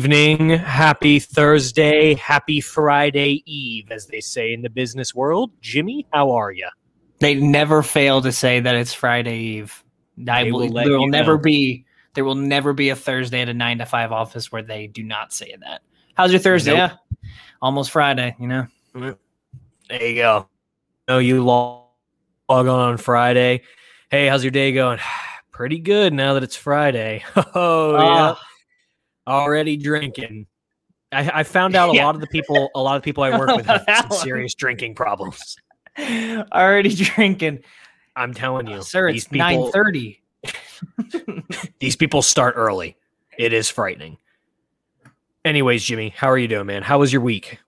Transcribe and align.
Evening. 0.00 0.48
Happy 0.48 1.18
Thursday. 1.18 2.14
Happy 2.14 2.62
Friday 2.62 3.42
Eve, 3.44 3.90
as 3.90 4.06
they 4.06 4.22
say 4.22 4.54
in 4.54 4.62
the 4.62 4.70
business 4.70 5.14
world. 5.14 5.52
Jimmy, 5.60 6.06
how 6.10 6.30
are 6.30 6.50
you? 6.50 6.70
They 7.18 7.34
never 7.34 7.82
fail 7.82 8.22
to 8.22 8.32
say 8.32 8.60
that 8.60 8.74
it's 8.74 8.94
Friday 8.94 9.36
Eve. 9.36 9.84
I 10.26 10.44
will, 10.44 10.60
will 10.60 10.72
there 10.72 10.98
will 10.98 11.06
never 11.06 11.34
know. 11.34 11.42
be 11.42 11.84
there 12.14 12.24
will 12.24 12.34
never 12.34 12.72
be 12.72 12.88
a 12.88 12.96
Thursday 12.96 13.42
at 13.42 13.50
a 13.50 13.52
nine 13.52 13.76
to 13.76 13.84
five 13.84 14.10
office 14.10 14.50
where 14.50 14.62
they 14.62 14.86
do 14.86 15.02
not 15.02 15.34
say 15.34 15.54
that. 15.60 15.82
How's 16.14 16.32
your 16.32 16.40
Thursday? 16.40 16.74
Nope. 16.74 16.92
Yeah, 17.22 17.30
almost 17.60 17.90
Friday. 17.90 18.34
You 18.40 18.48
know, 18.48 18.66
mm-hmm. 18.94 19.10
There 19.90 20.02
you 20.02 20.14
go. 20.14 20.48
Oh, 21.08 21.18
you 21.18 21.44
log 21.44 21.88
log 22.48 22.66
on 22.66 22.80
on 22.80 22.96
Friday. 22.96 23.64
Hey, 24.10 24.28
how's 24.28 24.42
your 24.42 24.50
day 24.50 24.72
going? 24.72 24.98
Pretty 25.52 25.78
good 25.78 26.14
now 26.14 26.32
that 26.32 26.42
it's 26.42 26.56
Friday. 26.56 27.22
Oh, 27.36 27.96
ah, 27.98 28.28
yeah. 28.30 28.44
Already 29.26 29.76
drinking. 29.76 30.46
I, 31.12 31.40
I 31.40 31.42
found 31.42 31.74
out 31.76 31.90
a 31.90 31.94
Yeah. 31.94 32.04
lot 32.06 32.14
of 32.14 32.20
the 32.20 32.26
people, 32.28 32.70
a 32.74 32.80
lot 32.82 32.96
of 32.96 33.02
people 33.02 33.22
I 33.24 33.36
work 33.36 33.56
with 33.56 33.66
have 33.66 33.84
some 34.10 34.10
serious 34.18 34.54
drinking 34.54 34.94
problems. 34.94 35.56
already 35.98 36.94
drinking, 36.94 37.60
I'm 38.16 38.32
telling 38.34 38.66
you, 38.66 38.82
sir. 38.82 39.08
It's 39.08 39.30
nine 39.32 39.70
thirty. 39.72 40.22
these 41.80 41.96
people 41.96 42.22
start 42.22 42.54
early. 42.56 42.96
It 43.38 43.52
is 43.52 43.68
frightening. 43.68 44.18
Anyways, 45.44 45.82
Jimmy, 45.84 46.10
how 46.10 46.28
are 46.30 46.38
you 46.38 46.48
doing, 46.48 46.66
man? 46.66 46.82
How 46.82 46.98
was 46.98 47.12
your 47.12 47.22
week? 47.22 47.58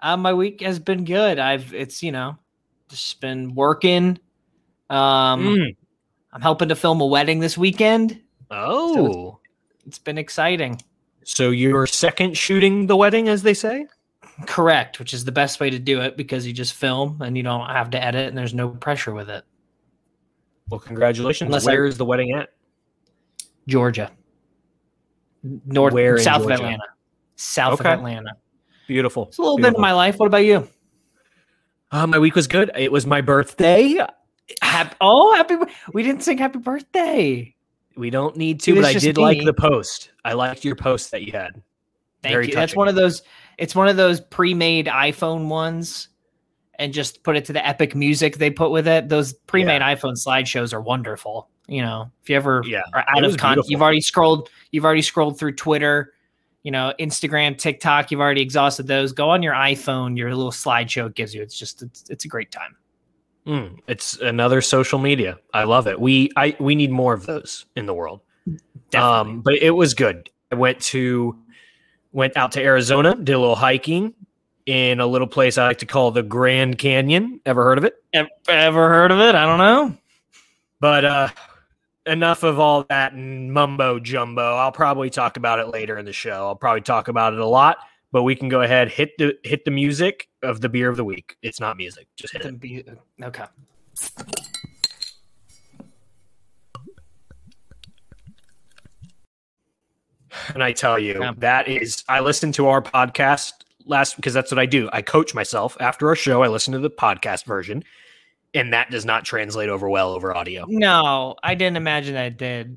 Uh, 0.00 0.16
my 0.16 0.32
week 0.32 0.60
has 0.62 0.78
been 0.78 1.04
good. 1.04 1.38
I've 1.38 1.74
it's 1.74 2.02
you 2.02 2.10
know 2.12 2.36
just 2.88 3.20
been 3.20 3.54
working. 3.54 4.18
Um, 4.88 5.44
Mm. 5.56 5.76
I'm 6.32 6.40
helping 6.40 6.68
to 6.68 6.76
film 6.76 7.00
a 7.00 7.06
wedding 7.06 7.40
this 7.40 7.58
weekend. 7.58 8.20
Oh, 8.50 9.29
It's 9.90 9.98
been 9.98 10.18
exciting. 10.18 10.80
so 11.24 11.50
you're 11.50 11.84
second 11.84 12.36
shooting 12.38 12.86
the 12.86 12.94
wedding, 12.94 13.28
as 13.28 13.42
they 13.42 13.54
say? 13.54 13.86
Correct, 14.46 15.00
which 15.00 15.12
is 15.12 15.24
the 15.24 15.32
best 15.32 15.58
way 15.58 15.68
to 15.68 15.80
do 15.80 16.00
it 16.00 16.16
because 16.16 16.46
you 16.46 16.52
just 16.52 16.74
film 16.74 17.20
and 17.22 17.36
you 17.36 17.42
don't 17.42 17.66
have 17.68 17.90
to 17.90 18.00
edit 18.02 18.28
and 18.28 18.38
there's 18.38 18.54
no 18.54 18.68
pressure 18.68 19.12
with 19.12 19.28
it. 19.28 19.42
Well, 20.68 20.78
congratulations. 20.78 21.48
Unless 21.48 21.66
I- 21.66 21.72
Where 21.72 21.86
is 21.86 21.98
the 21.98 22.04
wedding 22.04 22.30
at? 22.38 22.50
Georgia. 23.66 24.12
North 25.42 25.92
Where 25.92 26.18
south 26.18 26.42
Georgia? 26.42 26.54
of 26.54 26.60
Atlanta. 26.60 26.84
South 27.34 27.80
Okay. 27.80 27.92
of 27.92 27.98
Atlanta. 27.98 28.30
Beautiful. 28.86 29.26
It's 29.26 29.38
a 29.38 29.42
little 29.42 29.56
bit 29.58 29.74
of 29.74 29.78
my 29.80 29.92
life. 29.92 30.18
What 30.18 30.26
about 30.26 30.44
you? 30.44 30.68
Uh, 31.90 32.06
my 32.06 32.20
week 32.20 32.36
was 32.36 32.46
good. 32.46 32.70
It 32.76 32.92
was 32.92 33.06
my 33.06 33.22
birthday. 33.22 33.96
Happy, 34.62 34.94
oh, 35.00 35.34
happy 35.34 35.56
we 35.92 36.04
didn't 36.04 36.22
sing 36.22 36.38
happy 36.38 36.60
birthday. 36.60 37.56
We 38.00 38.08
don't 38.08 38.34
need 38.36 38.60
to, 38.62 38.74
but 38.74 38.84
I 38.86 38.94
did 38.94 39.18
like 39.18 39.44
the 39.44 39.52
post. 39.52 40.10
I 40.24 40.32
liked 40.32 40.64
your 40.64 40.74
post 40.74 41.10
that 41.10 41.22
you 41.22 41.32
had. 41.32 41.62
Thank 42.22 42.32
Very 42.32 42.48
you. 42.48 42.54
That's 42.54 42.74
one 42.74 42.88
of 42.88 42.94
those 42.94 43.22
it's 43.58 43.74
one 43.74 43.88
of 43.88 43.96
those 43.96 44.20
pre-made 44.20 44.86
iPhone 44.86 45.48
ones 45.48 46.08
and 46.78 46.94
just 46.94 47.22
put 47.22 47.36
it 47.36 47.44
to 47.44 47.52
the 47.52 47.66
epic 47.66 47.94
music 47.94 48.38
they 48.38 48.50
put 48.50 48.70
with 48.70 48.88
it. 48.88 49.10
Those 49.10 49.34
pre-made 49.34 49.82
iPhone 49.82 50.14
slideshows 50.14 50.72
are 50.72 50.80
wonderful. 50.80 51.50
You 51.68 51.82
know, 51.82 52.10
if 52.22 52.30
you 52.30 52.36
ever 52.36 52.62
Yeah. 52.66 52.82
are 52.94 53.04
out 53.06 53.22
of 53.22 53.36
content. 53.36 53.66
You've 53.68 53.82
already 53.82 54.00
scrolled. 54.00 54.48
You've 54.70 54.86
already 54.86 55.02
scrolled 55.02 55.38
through 55.38 55.56
Twitter, 55.56 56.14
you 56.62 56.70
know, 56.70 56.94
Instagram, 56.98 57.58
TikTok. 57.58 58.10
You've 58.10 58.20
already 58.20 58.40
exhausted 58.40 58.86
those. 58.86 59.12
Go 59.12 59.28
on 59.28 59.42
your 59.42 59.54
iPhone. 59.54 60.16
Your 60.16 60.34
little 60.34 60.52
slideshow 60.52 61.06
it 61.08 61.14
gives 61.14 61.34
you. 61.34 61.42
It's 61.42 61.58
just 61.58 61.82
it's, 61.82 62.08
it's 62.08 62.24
a 62.24 62.28
great 62.28 62.50
time. 62.50 62.76
Mm, 63.50 63.80
it's 63.88 64.16
another 64.20 64.60
social 64.60 65.00
media. 65.00 65.36
I 65.52 65.64
love 65.64 65.88
it. 65.88 66.00
We 66.00 66.30
I 66.36 66.54
we 66.60 66.76
need 66.76 66.92
more 66.92 67.12
of 67.12 67.26
those 67.26 67.66
in 67.74 67.86
the 67.86 67.94
world. 67.94 68.20
Definitely. 68.90 69.32
Um, 69.32 69.40
but 69.40 69.54
it 69.54 69.70
was 69.70 69.92
good. 69.92 70.30
I 70.52 70.54
went 70.54 70.80
to 70.82 71.36
went 72.12 72.36
out 72.36 72.52
to 72.52 72.62
Arizona, 72.62 73.16
did 73.16 73.32
a 73.32 73.38
little 73.40 73.56
hiking 73.56 74.14
in 74.66 75.00
a 75.00 75.06
little 75.06 75.26
place 75.26 75.58
I 75.58 75.66
like 75.66 75.78
to 75.78 75.86
call 75.86 76.12
the 76.12 76.22
Grand 76.22 76.78
Canyon. 76.78 77.40
Ever 77.44 77.64
heard 77.64 77.78
of 77.78 77.84
it? 77.84 77.94
Ever, 78.12 78.28
ever 78.48 78.88
heard 78.88 79.10
of 79.10 79.18
it? 79.18 79.34
I 79.34 79.44
don't 79.44 79.58
know. 79.58 79.98
But 80.78 81.04
uh 81.04 81.28
enough 82.06 82.44
of 82.44 82.60
all 82.60 82.84
that 82.88 83.16
mumbo 83.16 83.98
jumbo. 83.98 84.54
I'll 84.56 84.72
probably 84.72 85.10
talk 85.10 85.36
about 85.36 85.58
it 85.58 85.68
later 85.68 85.98
in 85.98 86.04
the 86.04 86.12
show. 86.12 86.46
I'll 86.46 86.56
probably 86.56 86.82
talk 86.82 87.08
about 87.08 87.32
it 87.32 87.40
a 87.40 87.46
lot, 87.46 87.78
but 88.12 88.22
we 88.22 88.34
can 88.34 88.48
go 88.48 88.62
ahead 88.62 88.88
hit 88.90 89.10
the 89.18 89.36
hit 89.44 89.64
the 89.64 89.70
music 89.70 90.28
of 90.42 90.60
the 90.60 90.68
beer 90.68 90.88
of 90.88 90.96
the 90.96 91.04
week. 91.04 91.36
It's 91.42 91.60
not 91.60 91.76
music, 91.76 92.06
just 92.16 92.32
hit 92.32 92.44
it. 92.44 92.98
Okay. 93.22 93.44
And 100.54 100.62
I 100.62 100.72
tell 100.72 100.98
you, 100.98 101.20
Yeah. 101.20 101.32
that 101.38 101.68
is 101.68 102.04
I 102.08 102.20
listened 102.20 102.54
to 102.54 102.68
our 102.68 102.80
podcast 102.80 103.52
last 103.86 104.16
because 104.16 104.32
that's 104.32 104.50
what 104.52 104.58
I 104.58 104.66
do. 104.66 104.88
I 104.92 105.02
coach 105.02 105.34
myself 105.34 105.76
after 105.80 106.08
our 106.08 106.14
show. 106.16 106.42
I 106.42 106.48
listen 106.48 106.72
to 106.72 106.78
the 106.78 106.90
podcast 106.90 107.44
version, 107.46 107.82
and 108.54 108.72
that 108.72 108.90
does 108.90 109.04
not 109.04 109.24
translate 109.24 109.68
over 109.68 109.88
well 109.88 110.12
over 110.12 110.34
audio. 110.34 110.66
No, 110.68 111.34
I 111.42 111.54
didn't 111.54 111.76
imagine 111.76 112.14
that 112.14 112.26
it 112.26 112.36
did. 112.38 112.76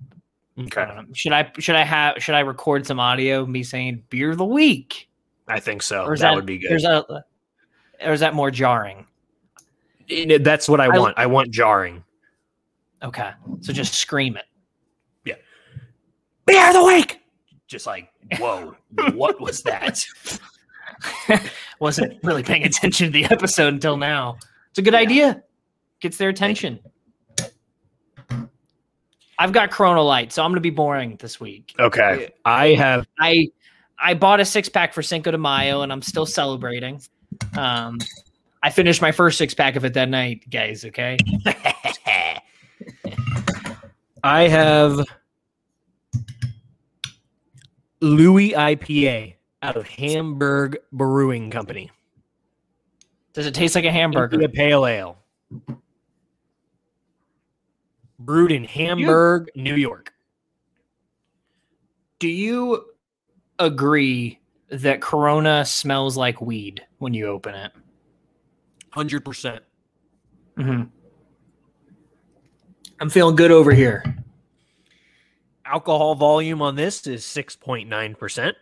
Okay. 0.60 0.82
Um, 0.82 1.14
should 1.14 1.32
I 1.32 1.52
should 1.60 1.76
I 1.76 1.84
have 1.84 2.22
should 2.22 2.36
I 2.36 2.40
record 2.40 2.88
some 2.88 3.00
audio 3.00 3.46
me 3.46 3.64
saying 3.64 4.04
beer 4.10 4.32
of 4.32 4.38
the 4.38 4.46
week? 4.46 5.08
I 5.48 5.60
think 5.60 5.82
so. 5.82 6.04
Or 6.06 6.14
is 6.14 6.22
that, 6.22 6.34
would 6.36 6.46
be 6.46 6.58
good. 6.58 6.72
There's 6.72 6.86
a 6.86 7.06
or 8.02 8.12
is 8.14 8.20
that 8.22 8.34
more 8.34 8.52
jarring? 8.52 9.06
It- 10.08 10.44
That's 10.44 10.68
what 10.70 10.80
I, 10.82 10.86
I- 10.86 10.98
want. 11.00 11.18
I 11.18 11.26
want 11.26 11.52
jarring. 11.52 12.04
Okay. 13.02 13.32
So 13.62 13.74
just 13.74 13.94
scream 13.96 14.38
it. 14.38 14.46
Beer 16.46 16.68
of 16.68 16.74
the 16.74 16.84
week. 16.84 17.22
Just 17.68 17.88
like, 17.88 18.10
whoa, 18.38 18.76
what 19.14 19.40
was 19.40 19.62
that? 19.64 20.06
Wasn't 21.80 22.22
really 22.22 22.44
paying 22.44 22.64
attention 22.66 23.08
to 23.08 23.12
the 23.14 23.24
episode 23.26 23.74
until 23.74 23.96
now. 23.96 24.38
It's 24.70 24.78
a 24.80 24.82
good 24.82 24.94
Yeah. 24.94 25.00
idea. 25.00 25.44
Gets 26.02 26.18
their 26.18 26.28
attention. 26.28 26.80
I've 29.40 29.54
got 29.54 29.72
Corona 29.72 30.02
Light, 30.02 30.32
so 30.34 30.44
I'm 30.44 30.52
gonna 30.52 30.60
be 30.62 30.70
boring 30.70 31.16
this 31.20 31.40
week. 31.40 31.74
Okay. 31.80 32.30
I 32.46 32.74
have 32.74 33.08
I 33.20 33.48
I 34.04 34.14
bought 34.14 34.42
a 34.42 34.46
six 34.46 34.68
pack 34.68 34.94
for 34.94 35.02
Cinco 35.02 35.32
de 35.32 35.38
Mayo, 35.38 35.82
and 35.82 35.92
I'm 35.92 36.02
still 36.02 36.26
celebrating. 36.26 37.02
Um, 37.58 38.00
I 38.62 38.70
finished 38.70 39.02
my 39.02 39.14
first 39.14 39.38
six 39.38 39.54
pack 39.54 39.78
of 39.78 39.86
it 39.86 39.94
that 39.94 40.10
night, 40.10 40.50
guys. 40.50 40.84
Okay. 40.84 41.18
I 44.24 44.48
have 44.50 45.00
Louis 48.02 48.52
IPA 48.52 49.36
out 49.62 49.78
of 49.78 49.88
Hamburg 49.88 50.78
Brewing 50.92 51.50
Company. 51.50 51.90
Does 53.32 53.46
it 53.46 53.56
taste 53.56 53.74
like 53.74 53.86
a 53.86 53.92
hamburger? 53.92 54.42
A 54.42 54.50
pale 54.50 54.86
ale. 54.86 55.18
Brewed 58.20 58.52
in 58.52 58.66
Hamburg, 58.66 59.50
New 59.56 59.76
York. 59.76 60.14
Do 62.20 62.28
you 62.28 62.93
agree 63.64 64.40
that 64.70 65.02
Corona 65.02 65.66
smells 65.66 66.18
like 66.18 66.42
weed 66.42 66.86
when 66.98 67.14
you 67.14 67.28
open 67.28 67.56
it? 67.56 67.72
100%. 68.96 69.60
Mm-hmm. 70.58 70.84
I'm 73.00 73.10
feeling 73.10 73.36
good 73.36 73.52
over 73.52 73.72
here. 73.72 74.04
Alcohol 75.66 76.16
volume 76.16 76.62
on 76.62 76.76
this 76.76 77.08
is 77.08 77.24
6.9%. 77.24 78.54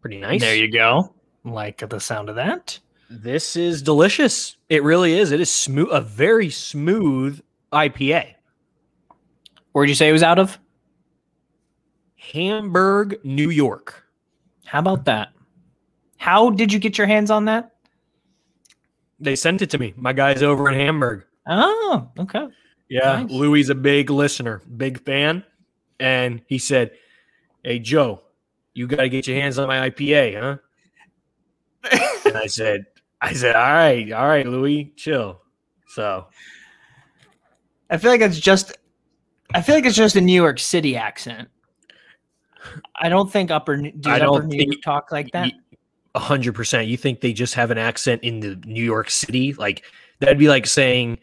Pretty 0.00 0.18
nice. 0.18 0.40
There 0.40 0.54
you 0.54 0.70
go. 0.70 1.14
Like 1.44 1.88
the 1.88 1.98
sound 1.98 2.28
of 2.28 2.36
that. 2.36 2.78
This 3.10 3.56
is 3.56 3.82
delicious. 3.82 4.56
It 4.68 4.82
really 4.82 5.18
is. 5.18 5.32
It 5.32 5.40
is 5.40 5.50
smooth, 5.50 5.88
a 5.90 6.00
very 6.00 6.50
smooth 6.50 7.40
IPA. 7.72 8.34
Where'd 9.72 9.88
you 9.88 9.94
say 9.94 10.08
it 10.08 10.12
was 10.12 10.22
out 10.22 10.38
of? 10.38 10.58
Hamburg, 12.16 13.18
New 13.24 13.50
York. 13.50 14.06
How 14.72 14.78
about 14.78 15.04
that? 15.04 15.34
How 16.16 16.48
did 16.48 16.72
you 16.72 16.78
get 16.78 16.96
your 16.96 17.06
hands 17.06 17.30
on 17.30 17.44
that? 17.44 17.72
They 19.20 19.36
sent 19.36 19.60
it 19.60 19.68
to 19.68 19.78
me. 19.78 19.92
My 19.98 20.14
guy's 20.14 20.42
over 20.42 20.66
in 20.66 20.74
Hamburg. 20.74 21.26
Oh, 21.46 22.08
okay. 22.18 22.48
Yeah, 22.88 23.20
Nice. 23.20 23.30
Louis 23.30 23.60
is 23.60 23.68
a 23.68 23.74
big 23.74 24.08
listener, 24.08 24.62
big 24.74 25.04
fan, 25.04 25.44
and 26.00 26.40
he 26.46 26.56
said, 26.56 26.92
"Hey 27.62 27.80
Joe, 27.80 28.22
you 28.72 28.86
got 28.86 29.02
to 29.02 29.10
get 29.10 29.26
your 29.26 29.36
hands 29.36 29.58
on 29.58 29.68
my 29.68 29.90
IPA, 29.90 30.40
huh?" 30.40 30.56
and 32.24 32.38
I 32.38 32.46
said, 32.46 32.86
"I 33.20 33.34
said, 33.34 33.54
all 33.54 33.74
right, 33.74 34.10
all 34.10 34.26
right, 34.26 34.46
Louis, 34.46 34.94
chill." 34.96 35.42
So 35.88 36.28
I 37.90 37.98
feel 37.98 38.10
like 38.10 38.22
it's 38.22 38.40
just 38.40 38.72
I 39.52 39.60
feel 39.60 39.74
like 39.74 39.84
it's 39.84 39.96
just 39.96 40.16
a 40.16 40.20
New 40.22 40.32
York 40.32 40.58
City 40.58 40.96
accent. 40.96 41.50
I 42.96 43.08
don't 43.08 43.30
think 43.30 43.50
upper 43.50 43.76
does 43.76 44.12
I 44.12 44.18
don't 44.18 44.46
New 44.46 44.58
think- 44.58 44.72
York 44.74 44.82
talk 44.82 45.12
like 45.12 45.30
that. 45.32 45.52
a 46.14 46.18
hundred 46.18 46.54
percent. 46.54 46.88
You 46.88 46.96
think 46.96 47.20
they 47.20 47.32
just 47.32 47.54
have 47.54 47.70
an 47.70 47.78
accent 47.78 48.22
in 48.22 48.40
the 48.40 48.56
New 48.66 48.84
York 48.84 49.10
City? 49.10 49.52
Like 49.54 49.84
that'd 50.20 50.38
be 50.38 50.48
like 50.48 50.66
saying 50.66 51.18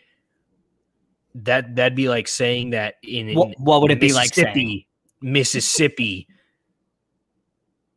that. 1.35 1.75
That'd 1.75 1.95
be 1.95 2.09
like 2.09 2.27
saying 2.27 2.71
that 2.71 2.95
in, 3.03 3.29
in 3.29 3.35
what, 3.37 3.59
what 3.59 3.81
would 3.81 3.91
it 3.91 3.99
be 3.99 4.13
like 4.13 4.33
saying? 4.33 4.47
Mississippi, 4.47 4.87
Mississippi, 5.21 6.27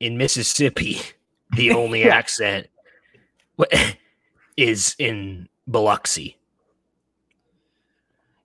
in 0.01 0.17
Mississippi, 0.19 1.01
the 1.57 1.71
only 1.73 2.05
Yeah. 2.05 2.15
accent 2.15 2.67
is 4.57 4.95
in 4.99 5.49
Biloxi. 5.67 6.37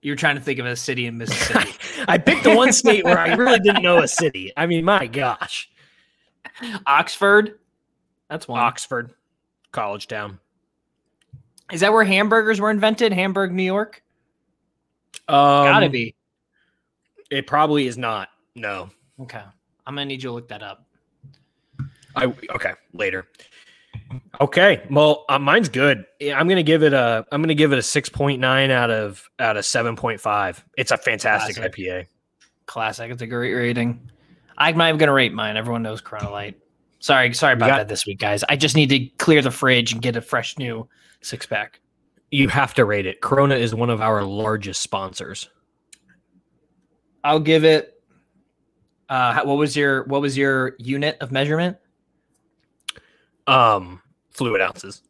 You're 0.00 0.16
trying 0.16 0.36
to 0.36 0.40
think 0.42 0.58
of 0.60 0.66
a 0.66 0.76
city 0.76 1.06
in 1.06 1.18
Mississippi. 1.18 1.70
I 2.06 2.18
picked 2.18 2.44
the 2.44 2.54
one 2.54 2.72
state 2.72 3.04
where 3.04 3.18
I 3.18 3.34
really 3.34 3.58
didn't 3.58 3.82
know 3.82 4.02
a 4.02 4.08
city. 4.08 4.52
I 4.56 4.66
mean, 4.66 4.84
my 4.84 5.06
gosh, 5.06 5.70
Oxford. 6.86 7.58
That's 8.28 8.46
one. 8.46 8.60
Oxford, 8.60 9.14
college 9.72 10.06
town. 10.06 10.38
Is 11.72 11.80
that 11.80 11.92
where 11.92 12.04
hamburgers 12.04 12.60
were 12.60 12.70
invented? 12.70 13.12
Hamburg, 13.12 13.52
New 13.52 13.62
York? 13.62 14.02
Um, 15.28 15.64
Gotta 15.64 15.88
be. 15.90 16.14
It 17.30 17.46
probably 17.46 17.86
is 17.86 17.98
not. 17.98 18.28
No. 18.54 18.90
Okay. 19.20 19.42
I'm 19.86 19.94
gonna 19.94 20.06
need 20.06 20.22
you 20.22 20.30
to 20.30 20.34
look 20.34 20.48
that 20.48 20.62
up. 20.62 20.86
I 22.16 22.32
okay 22.54 22.72
later. 22.92 23.28
Okay, 24.40 24.86
well, 24.90 25.24
uh, 25.28 25.38
mine's 25.38 25.68
good. 25.68 26.04
I'm 26.22 26.48
gonna 26.48 26.62
give 26.62 26.82
it 26.82 26.92
a. 26.92 27.26
I'm 27.30 27.42
gonna 27.42 27.54
give 27.54 27.72
it 27.72 27.78
a 27.78 27.82
six 27.82 28.08
point 28.08 28.40
nine 28.40 28.70
out 28.70 28.90
of 28.90 29.28
out 29.38 29.56
of 29.56 29.64
seven 29.64 29.96
point 29.96 30.20
five. 30.20 30.64
It's 30.76 30.90
a 30.90 30.96
fantastic 30.96 31.56
Classic. 31.56 31.74
IPA. 31.74 32.06
Classic. 32.66 33.10
It's 33.10 33.22
a 33.22 33.26
great 33.26 33.52
rating. 33.54 34.10
I'm 34.56 34.76
not 34.76 34.88
even 34.88 34.98
gonna 34.98 35.12
rate 35.12 35.32
mine. 35.32 35.56
Everyone 35.56 35.82
knows 35.82 36.00
Corona 36.00 36.30
Light. 36.30 36.58
Sorry, 37.00 37.32
sorry 37.34 37.52
about 37.54 37.68
got- 37.68 37.76
that 37.76 37.88
this 37.88 38.06
week, 38.06 38.18
guys. 38.18 38.42
I 38.48 38.56
just 38.56 38.76
need 38.76 38.88
to 38.90 39.00
clear 39.18 39.42
the 39.42 39.50
fridge 39.50 39.92
and 39.92 40.00
get 40.02 40.16
a 40.16 40.20
fresh 40.20 40.56
new 40.58 40.88
six 41.20 41.46
pack. 41.46 41.80
You 42.30 42.48
have 42.48 42.74
to 42.74 42.84
rate 42.84 43.06
it. 43.06 43.20
Corona 43.20 43.54
is 43.54 43.74
one 43.74 43.88
of 43.90 44.00
our 44.00 44.22
largest 44.22 44.82
sponsors. 44.82 45.48
I'll 47.24 47.40
give 47.40 47.64
it. 47.64 47.94
Uh, 49.08 49.42
what 49.44 49.56
was 49.56 49.76
your 49.76 50.04
what 50.04 50.20
was 50.20 50.36
your 50.36 50.74
unit 50.78 51.16
of 51.20 51.32
measurement? 51.32 51.76
Um, 53.48 54.00
fluid 54.30 54.60
ounces. 54.60 55.02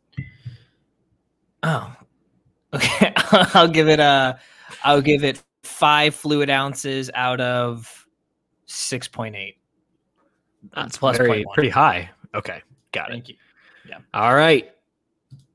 Oh, 1.63 1.93
okay. 2.75 3.13
I'll 3.55 3.69
give 3.69 3.89
it 3.89 4.01
a. 4.01 4.39
I'll 4.85 5.01
give 5.03 5.25
it 5.25 5.43
five 5.63 6.15
fluid 6.15 6.51
ounces 6.51 7.11
out 7.15 7.41
of 7.41 8.07
six 8.67 9.09
point 9.09 9.37
eight. 9.37 9.57
That's 10.75 10.99
plus 10.99 11.17
very 11.17 11.45
pretty 11.55 11.71
high. 11.71 12.11
Okay, 12.35 12.63
got 12.93 13.09
it. 13.11 13.13
Thank 13.13 13.29
you. 13.29 13.37
Yeah. 13.89 13.99
All 14.15 14.35
right. 14.35 14.71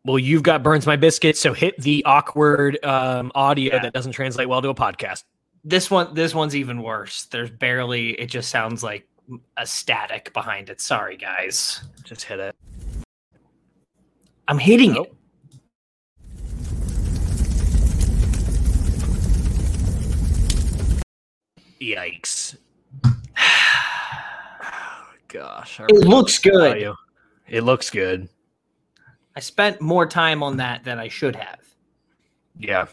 Well, 0.05 0.19
you've 0.19 0.43
got 0.43 0.63
burns 0.63 0.85
my 0.85 0.97
biscuit, 0.97 1.37
so 1.37 1.53
hit 1.53 1.77
the 1.77 2.03
awkward 2.05 2.83
um, 2.83 3.31
audio 3.35 3.75
Yeah. 3.75 3.83
that 3.83 3.93
doesn't 3.93 4.11
translate 4.11 4.49
well 4.49 4.61
to 4.61 4.69
a 4.69 4.75
podcast. 4.75 5.23
This 5.63 5.89
one, 5.89 6.13
this 6.13 6.35
one's 6.35 6.55
even 6.57 6.81
worse. 6.81 7.25
There's 7.25 7.49
barely. 7.49 8.09
It 8.19 8.25
just 8.27 8.49
sounds 8.49 8.83
like 8.83 9.07
a 9.55 9.65
static 9.65 10.33
behind 10.33 10.69
it. 10.69 10.81
Sorry, 10.81 11.15
guys. 11.15 11.81
Just 12.03 12.23
hit 12.23 12.39
it. 12.39 12.52
I'm 14.47 14.59
hitting 14.59 14.93
Nope. 14.93 15.07
it. 21.79 21.97
Yikes! 21.97 22.57
Oh 23.05 23.11
gosh, 25.27 25.79
It 25.79 25.91
looks 25.91 25.99
don't 25.99 26.09
know 26.09 26.17
what 26.17 26.75
to 26.75 26.79
good. 26.79 26.93
It 27.47 27.63
looks 27.63 27.89
good. 27.89 28.29
I 29.35 29.39
spent 29.39 29.81
more 29.81 30.05
time 30.05 30.43
on 30.43 30.57
that 30.57 30.83
than 30.83 30.99
I 30.99 31.07
should 31.07 31.35
have. 31.35 31.59
Yeah, 32.57 32.85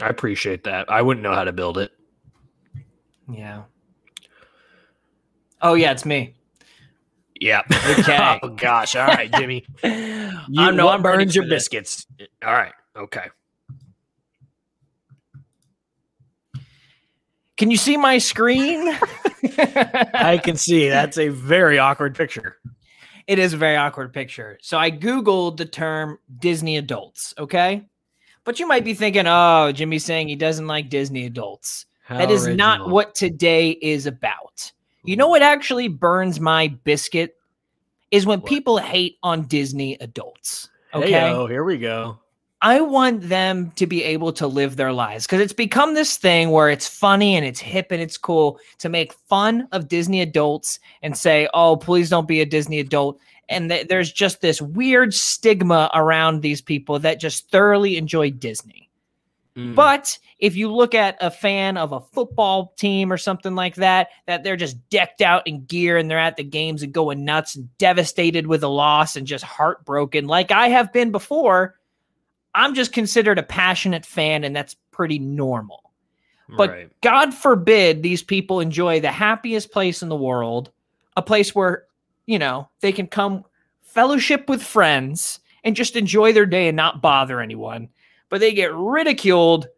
I 0.00 0.08
appreciate 0.08 0.64
that. 0.64 0.90
I 0.90 1.02
wouldn't 1.02 1.22
know 1.22 1.34
how 1.34 1.44
to 1.44 1.52
build 1.52 1.78
it. 1.78 1.92
Yeah. 3.32 3.62
Oh 5.62 5.74
yeah, 5.74 5.92
it's 5.92 6.04
me. 6.04 6.34
Yeah. 7.40 7.62
Okay. 7.98 8.38
oh 8.42 8.48
gosh. 8.50 8.94
All 8.96 9.06
right, 9.06 9.32
Jimmy. 9.32 9.64
You, 10.48 10.62
I'm 10.62 10.76
no, 10.76 10.88
I'm 10.88 11.02
burns 11.02 11.34
your 11.34 11.44
for 11.44 11.48
this. 11.50 11.64
biscuits? 11.68 12.06
All 12.44 12.52
right. 12.52 12.72
Okay. 12.96 13.26
Can 17.56 17.70
you 17.70 17.76
see 17.76 17.96
my 17.96 18.18
screen? 18.18 18.88
I 19.58 20.40
can 20.42 20.56
see 20.56 20.88
that's 20.88 21.18
a 21.18 21.28
very 21.28 21.78
awkward 21.78 22.14
picture. 22.14 22.58
it 23.26 23.38
is 23.38 23.54
a 23.54 23.56
very 23.56 23.76
awkward 23.76 24.12
picture. 24.12 24.58
So 24.62 24.78
I 24.78 24.90
Googled 24.90 25.56
the 25.56 25.64
term 25.64 26.18
Disney 26.38 26.76
adults, 26.76 27.34
okay? 27.38 27.82
But 28.44 28.60
you 28.60 28.68
might 28.68 28.84
be 28.84 28.94
thinking, 28.94 29.24
oh, 29.26 29.72
Jimmy's 29.72 30.04
saying 30.04 30.28
he 30.28 30.36
doesn't 30.36 30.66
like 30.68 30.88
Disney 30.90 31.26
adults. 31.26 31.86
that 32.08 32.30
is 32.30 32.46
not 32.46 32.88
what 32.88 33.14
today 33.16 33.70
is 33.70 34.06
about. 34.06 34.70
You 35.06 35.16
know 35.16 35.28
what 35.28 35.42
actually 35.42 35.88
burns 35.88 36.40
my 36.40 36.68
biscuit 36.68 37.36
is 38.10 38.26
when 38.26 38.40
What? 38.40 38.48
people 38.48 38.78
hate 38.78 39.18
on 39.22 39.46
Disney 39.46 39.96
adults. 40.00 40.68
Okay. 40.94 41.12
Heyo, 41.12 41.48
here 41.48 41.64
we 41.64 41.78
go. 41.78 42.18
I 42.62 42.80
want 42.80 43.28
them 43.28 43.70
to 43.76 43.86
be 43.86 44.02
able 44.02 44.32
to 44.32 44.46
live 44.46 44.76
their 44.76 44.92
lives 44.92 45.26
because 45.26 45.40
it's 45.40 45.52
become 45.52 45.94
this 45.94 46.16
thing 46.16 46.50
where 46.50 46.70
it's 46.70 46.88
funny 46.88 47.36
and 47.36 47.44
it's 47.44 47.60
hip 47.60 47.88
and 47.90 48.00
it's 48.00 48.16
cool 48.16 48.58
to 48.78 48.88
make 48.88 49.12
fun 49.12 49.68
of 49.72 49.88
Disney 49.88 50.22
adults 50.22 50.80
and 51.02 51.16
say, 51.16 51.48
oh, 51.52 51.76
please 51.76 52.08
don't 52.08 52.26
be 52.26 52.40
a 52.40 52.46
Disney 52.46 52.80
adult. 52.80 53.20
And 53.48 53.70
th- 53.70 53.88
there's 53.88 54.10
just 54.10 54.40
this 54.40 54.62
weird 54.62 55.12
stigma 55.12 55.90
around 55.94 56.40
these 56.40 56.62
people 56.62 56.98
that 57.00 57.20
just 57.20 57.48
thoroughly 57.50 57.98
enjoy 57.98 58.30
Disney. 58.30 58.85
Mm. 59.56 59.74
But 59.74 60.18
if 60.38 60.54
you 60.54 60.70
look 60.70 60.94
at 60.94 61.16
a 61.20 61.30
fan 61.30 61.78
of 61.78 61.92
a 61.92 62.00
football 62.00 62.74
team 62.76 63.10
or 63.10 63.16
something 63.16 63.54
like 63.54 63.76
that, 63.76 64.08
that 64.26 64.44
they're 64.44 64.56
just 64.56 64.76
decked 64.90 65.22
out 65.22 65.46
in 65.46 65.64
gear 65.64 65.96
and 65.96 66.10
they're 66.10 66.18
at 66.18 66.36
the 66.36 66.44
games 66.44 66.82
and 66.82 66.92
going 66.92 67.24
nuts 67.24 67.56
and 67.56 67.76
devastated 67.78 68.46
with 68.46 68.62
a 68.62 68.68
loss 68.68 69.16
and 69.16 69.26
just 69.26 69.44
heartbroken, 69.44 70.26
like 70.26 70.52
I 70.52 70.68
have 70.68 70.92
been 70.92 71.10
before, 71.10 71.76
I'm 72.54 72.74
just 72.74 72.92
considered 72.92 73.38
a 73.38 73.42
passionate 73.42 74.04
fan 74.04 74.44
and 74.44 74.54
that's 74.54 74.76
pretty 74.90 75.18
normal. 75.18 75.82
but- 76.56 76.70
right. 76.70 76.90
God 77.00 77.34
forbid 77.34 78.02
these 78.02 78.22
people 78.22 78.60
enjoy 78.60 79.00
the 79.00 79.10
happiest 79.10 79.72
place 79.72 80.02
in 80.02 80.08
the 80.08 80.16
world, 80.16 80.70
a 81.16 81.22
place 81.22 81.54
where, 81.54 81.84
you 82.26 82.38
know, 82.38 82.68
they 82.80 82.92
can 82.92 83.06
come 83.06 83.44
fellowship 83.82 84.48
with 84.48 84.62
friends 84.62 85.40
and 85.64 85.74
just 85.74 85.96
enjoy 85.96 86.32
their 86.32 86.46
day 86.46 86.68
and 86.68 86.76
not 86.76 87.02
bother 87.02 87.40
anyone. 87.40 87.88
But 88.28 88.40
they 88.40 88.52
get 88.52 88.74
ridiculed 88.74 89.68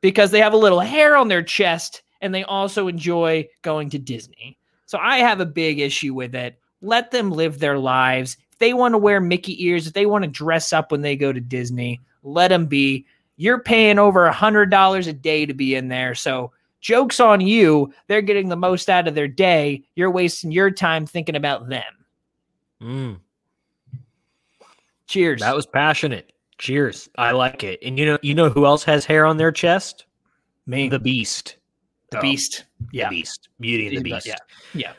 because 0.00 0.30
they 0.30 0.40
have 0.40 0.52
a 0.52 0.58
little 0.58 0.80
hair 0.80 1.16
on 1.16 1.28
their 1.28 1.42
chest 1.42 2.02
and 2.20 2.34
they 2.34 2.44
also 2.44 2.88
enjoy 2.88 3.46
going 3.62 3.90
to 3.90 3.98
Disney. 3.98 4.58
So 4.86 4.98
I 4.98 5.18
have 5.18 5.40
a 5.40 5.46
big 5.46 5.80
issue 5.80 6.14
with 6.14 6.34
it. 6.34 6.58
Let 6.80 7.10
them 7.10 7.30
live 7.30 7.58
their 7.58 7.78
lives. 7.78 8.36
If 8.52 8.58
they 8.58 8.74
want 8.74 8.94
to 8.94 8.98
wear 8.98 9.20
Mickey 9.20 9.64
ears, 9.66 9.86
if 9.86 9.92
they 9.94 10.06
want 10.06 10.24
to 10.24 10.30
dress 10.30 10.72
up 10.72 10.92
when 10.92 11.02
they 11.02 11.16
go 11.16 11.32
to 11.32 11.40
Disney, 11.40 12.00
let 12.22 12.48
them 12.48 12.66
be. 12.66 13.06
You're 13.36 13.60
paying 13.60 13.98
over 13.98 14.26
a 14.26 14.32
hundred 14.32 14.70
dollars 14.70 15.06
a 15.06 15.12
day 15.12 15.44
to 15.44 15.52
be 15.54 15.74
in 15.74 15.88
there. 15.88 16.14
So 16.14 16.52
jokes 16.80 17.20
on 17.20 17.40
you. 17.40 17.92
They're 18.06 18.22
getting 18.22 18.48
the 18.48 18.56
most 18.56 18.88
out 18.88 19.08
of 19.08 19.14
their 19.14 19.28
day. 19.28 19.84
You're 19.94 20.10
wasting 20.10 20.52
your 20.52 20.70
time 20.70 21.04
thinking 21.06 21.36
about 21.36 21.68
them. 21.68 21.82
Mm, 22.80 23.20
Cheers. 25.06 25.40
that 25.40 25.54
was 25.56 25.66
passionate. 25.66 26.32
Cheers. 26.58 27.08
I 27.18 27.32
like 27.32 27.62
it. 27.64 27.78
And 27.82 27.98
you 27.98 28.06
know, 28.06 28.18
you 28.22 28.34
know 28.34 28.48
who 28.48 28.64
else 28.66 28.82
has 28.84 29.04
hair 29.04 29.26
on 29.26 29.36
their 29.36 29.52
chest? 29.52 30.06
me, 30.66 30.88
The 30.88 30.98
Beast. 30.98 31.56
the 32.10 32.18
Oh, 32.18 32.22
beast. 32.22 32.64
The 32.90 32.98
Yeah. 32.98 33.08
Beast. 33.08 33.48
Beauty 33.60 33.88
and 33.88 33.98
the 33.98 34.02
Beast. 34.02 34.26
Yeah. 34.26 34.36
Yeah. 34.74 34.92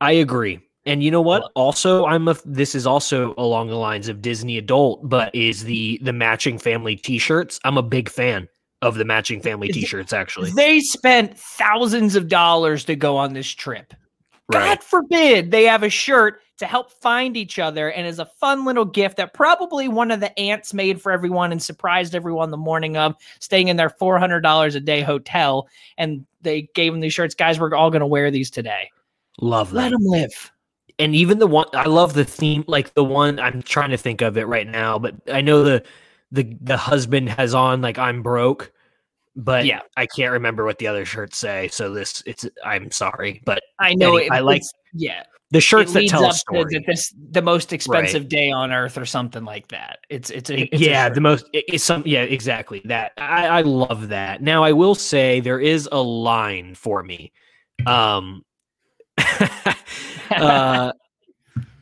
I 0.00 0.12
agree. 0.12 0.60
And 0.86 1.02
you 1.02 1.10
know 1.10 1.20
what? 1.22 1.42
Well- 1.42 1.50
Also, 1.54 2.04
I'm 2.06 2.28
a 2.28 2.36
this 2.44 2.74
is 2.74 2.86
also 2.86 3.34
along 3.38 3.68
the 3.68 3.76
lines 3.76 4.08
of 4.08 4.20
Disney 4.22 4.58
adult, 4.58 5.08
but 5.08 5.34
is 5.34 5.64
the 5.64 5.98
the 6.02 6.12
matching 6.12 6.58
family 6.58 6.96
t-shirts. 6.96 7.58
I'm 7.64 7.76
a 7.78 7.82
big 7.82 8.08
fan 8.08 8.48
of 8.82 8.94
the 8.96 9.04
matching 9.04 9.40
family 9.40 9.68
t-shirts 9.68 10.12
actually. 10.12 10.50
They 10.52 10.80
spent 10.80 11.38
thousands 11.38 12.14
of 12.16 12.28
dollars 12.28 12.84
to 12.84 12.96
go 12.96 13.16
on 13.16 13.32
this 13.34 13.48
trip. 13.48 13.92
Right. 14.52 14.76
God 14.76 14.82
forbid 14.82 15.50
they 15.50 15.64
have 15.64 15.82
a 15.82 15.90
shirt 15.90 16.40
to 16.58 16.66
help 16.66 16.90
find 16.90 17.36
each 17.36 17.58
other 17.58 17.90
and 17.90 18.06
is 18.06 18.18
a 18.18 18.26
fun 18.26 18.64
little 18.64 18.84
gift 18.84 19.16
that 19.16 19.32
probably 19.34 19.88
one 19.88 20.10
of 20.10 20.20
the 20.20 20.36
aunts 20.38 20.74
made 20.74 21.00
for 21.00 21.12
everyone 21.12 21.52
and 21.52 21.62
surprised 21.62 22.14
everyone 22.14 22.50
the 22.50 22.56
morning 22.56 22.96
of 22.96 23.14
staying 23.40 23.68
in 23.68 23.76
their 23.76 23.90
$400 23.90 24.74
a 24.74 24.80
day 24.80 25.00
hotel. 25.00 25.68
And 25.96 26.26
they 26.42 26.62
gave 26.74 26.92
them 26.92 27.00
these 27.00 27.12
shirts. 27.14 27.34
Guys, 27.34 27.58
we're 27.60 27.74
all 27.74 27.90
going 27.90 28.00
to 28.00 28.06
wear 28.06 28.30
these 28.30 28.50
today. 28.50 28.90
Love 29.40 29.72
Let 29.72 29.90
them. 29.90 30.02
them 30.02 30.10
live. 30.10 30.52
And 30.98 31.14
even 31.14 31.38
the 31.38 31.46
one 31.46 31.66
I 31.74 31.86
love 31.86 32.14
the 32.14 32.24
theme 32.24 32.64
like 32.66 32.94
the 32.94 33.04
one 33.04 33.38
I'm 33.38 33.62
trying 33.62 33.90
to 33.90 33.96
think 33.96 34.20
of 34.20 34.36
it 34.36 34.48
right 34.48 34.66
now, 34.66 34.98
but 34.98 35.14
I 35.32 35.40
know 35.40 35.62
the 35.62 35.84
the 36.32 36.56
the 36.60 36.76
husband 36.76 37.28
has 37.30 37.54
on 37.54 37.80
like 37.82 37.98
I'm 37.98 38.20
broke, 38.20 38.72
but 39.36 39.64
Yeah. 39.64 39.82
I 39.96 40.06
can't 40.06 40.32
remember 40.32 40.64
what 40.64 40.78
the 40.78 40.88
other 40.88 41.04
shirts 41.04 41.38
say. 41.38 41.68
So 41.68 41.92
this 41.92 42.20
it's 42.26 42.48
I'm 42.64 42.90
sorry, 42.90 43.40
but 43.44 43.62
I 43.78 43.94
know 43.94 44.16
Any- 44.16 44.26
it, 44.26 44.32
I 44.32 44.40
like 44.40 44.62
yeah. 44.92 45.22
The 45.50 45.60
shirts 45.60 45.92
that 45.94 46.06
tell 46.08 46.24
a 46.24 46.28
up 46.28 46.32
to 46.32 46.38
story. 46.38 46.64
the, 46.68 46.84
this, 46.86 47.14
the 47.30 47.42
most 47.42 47.72
expensive 47.72 48.28
day 48.28 48.50
on 48.50 48.70
earth 48.72 48.98
or 48.98 49.06
something 49.06 49.44
like 49.44 49.68
that. 49.68 49.98
It's 50.10 50.30
it's 50.30 50.50
a 50.50 50.60
it's 50.72 50.80
yeah, 50.82 51.06
shirt. 51.06 51.14
the 51.14 51.20
most 51.20 51.46
it- 51.52 51.64
it's 51.68 51.84
some 51.84 52.02
yeah, 52.04 52.22
exactly. 52.22 52.82
That 52.84 53.12
I, 53.16 53.46
I 53.46 53.60
love 53.62 54.08
that. 54.08 54.42
Now 54.42 54.62
I 54.64 54.72
will 54.72 54.94
say 54.94 55.40
there 55.40 55.60
is 55.60 55.88
a 55.90 56.00
line 56.02 56.74
for 56.74 57.02
me. 57.02 57.32
Um 57.86 58.44
uh 60.30 60.92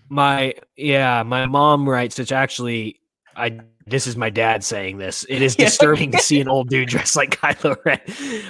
My 0.09 0.55
yeah, 0.77 1.23
my 1.25 1.47
mom 1.47 1.89
writes. 1.89 2.19
It's 2.19 2.33
actually 2.33 3.01
I. 3.35 3.61
This 3.89 4.09
is 4.09 4.17
my 4.17 4.31
dad 4.31 4.65
saying 4.65 4.99
this. 4.99 5.25
It 5.29 5.43
is 5.43 5.55
disturbing 5.67 6.11
to 6.13 6.19
see 6.19 6.41
an 6.41 6.49
old 6.49 6.69
dude 6.69 6.89
dressed 6.89 7.15
like 7.17 7.41
Kylo 7.41 7.77
Ren. 7.85 8.01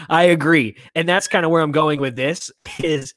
I 0.11 0.25
agree, 0.25 0.77
and 0.95 1.09
that's 1.09 1.29
kind 1.29 1.45
of 1.45 1.51
where 1.53 1.63
I'm 1.63 1.73
going 1.73 2.01
with 2.01 2.17
this. 2.17 2.51
Is 2.83 3.15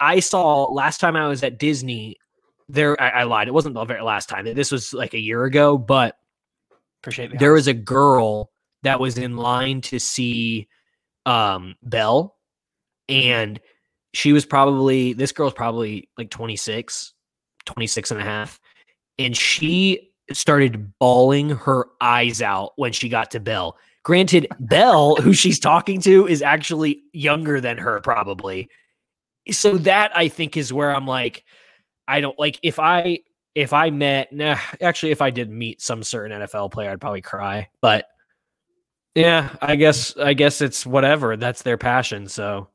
I 0.00 0.20
saw 0.20 0.64
last 0.64 0.98
time 0.98 1.16
I 1.16 1.28
was 1.28 1.42
at 1.42 1.58
Disney. 1.58 2.16
There, 2.68 3.00
I, 3.00 3.08
I 3.10 3.22
lied. 3.24 3.48
It 3.48 3.54
wasn't 3.54 3.74
the 3.74 3.84
very 3.84 4.02
last 4.02 4.28
time. 4.28 4.44
This 4.44 4.70
was 4.70 4.92
like 4.94 5.12
a 5.12 5.18
year 5.18 5.44
ago, 5.44 5.76
but 5.76 6.16
Appreciate 7.02 7.32
the 7.32 7.38
there 7.38 7.52
was 7.52 7.66
a 7.66 7.74
girl 7.74 8.50
that 8.82 9.00
was 9.00 9.16
in 9.16 9.36
line 9.36 9.80
to 9.82 9.98
see 9.98 10.68
um 11.26 11.74
Belle 11.82 12.36
and 13.08 13.60
she 14.12 14.32
was 14.32 14.44
probably 14.44 15.12
this 15.12 15.32
girl's 15.32 15.54
probably 15.54 16.08
like 16.18 16.30
26 16.30 17.14
26 17.66 18.10
and 18.10 18.20
a 18.20 18.24
half 18.24 18.60
and 19.18 19.36
she 19.36 20.10
started 20.32 20.92
bawling 20.98 21.50
her 21.50 21.86
eyes 22.00 22.42
out 22.42 22.72
when 22.76 22.92
she 22.92 23.08
got 23.08 23.30
to 23.30 23.40
Belle 23.40 23.76
granted 24.02 24.46
Belle 24.60 25.16
who 25.16 25.32
she's 25.32 25.58
talking 25.58 26.00
to 26.02 26.26
is 26.26 26.42
actually 26.42 27.02
younger 27.12 27.60
than 27.60 27.78
her 27.78 28.00
probably 28.00 28.68
so 29.50 29.78
that 29.78 30.16
I 30.16 30.28
think 30.28 30.56
is 30.56 30.72
where 30.72 30.94
I'm 30.94 31.06
like 31.06 31.44
I 32.08 32.20
don't 32.20 32.38
like 32.38 32.58
if 32.62 32.78
I 32.78 33.20
if 33.54 33.72
I 33.72 33.90
met, 33.90 34.32
nah, 34.32 34.58
actually, 34.80 35.12
if 35.12 35.22
I 35.22 35.30
did 35.30 35.50
meet 35.50 35.80
some 35.80 36.02
certain 36.02 36.40
NFL 36.40 36.70
player, 36.72 36.90
I'd 36.90 37.00
probably 37.00 37.20
cry. 37.20 37.68
But 37.80 38.06
yeah, 39.14 39.50
I 39.60 39.76
guess, 39.76 40.16
I 40.16 40.34
guess 40.34 40.60
it's 40.60 40.86
whatever. 40.86 41.36
That's 41.36 41.62
their 41.62 41.76
passion. 41.76 42.28
So 42.28 42.68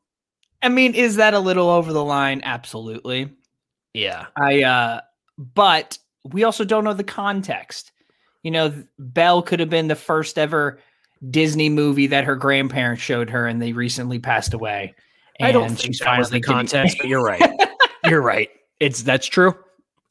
I 0.62 0.70
mean, 0.70 0.94
is 0.94 1.16
that 1.18 1.34
a 1.34 1.40
little 1.40 1.70
over 1.70 1.94
the 1.94 2.04
line? 2.04 2.42
Absolutely. 2.44 3.32
yeah, 3.94 4.28
I 4.36 4.64
uh 4.64 5.02
but 5.38 5.98
we 6.24 6.44
also 6.44 6.64
don't 6.64 6.84
know 6.84 6.94
the 6.94 7.04
context. 7.04 7.92
You 8.44 8.52
know, 8.52 8.84
Belle 9.00 9.42
could 9.42 9.60
have 9.60 9.70
been 9.70 9.88
the 9.88 9.96
first 9.96 10.38
ever 10.38 10.80
Disney 11.30 11.70
movie 11.70 12.08
that 12.08 12.26
her 12.26 12.36
grandparents 12.36 13.02
showed 13.02 13.30
her 13.30 13.48
and 13.48 13.62
they 13.62 13.74
recently 13.74 14.20
passed 14.20 14.54
away. 14.54 14.96
I 15.42 15.52
don't 15.52 15.68
And 15.68 15.80
think 15.80 15.98
that 15.98 16.18
was 16.18 16.30
the 16.30 16.40
context, 16.42 16.98
but 16.98 17.08
you're 17.08 17.24
right. 17.24 17.42
you're 18.06 18.22
right. 18.22 18.50
It's 18.80 19.04
that's 19.04 19.28
true. 19.28 19.54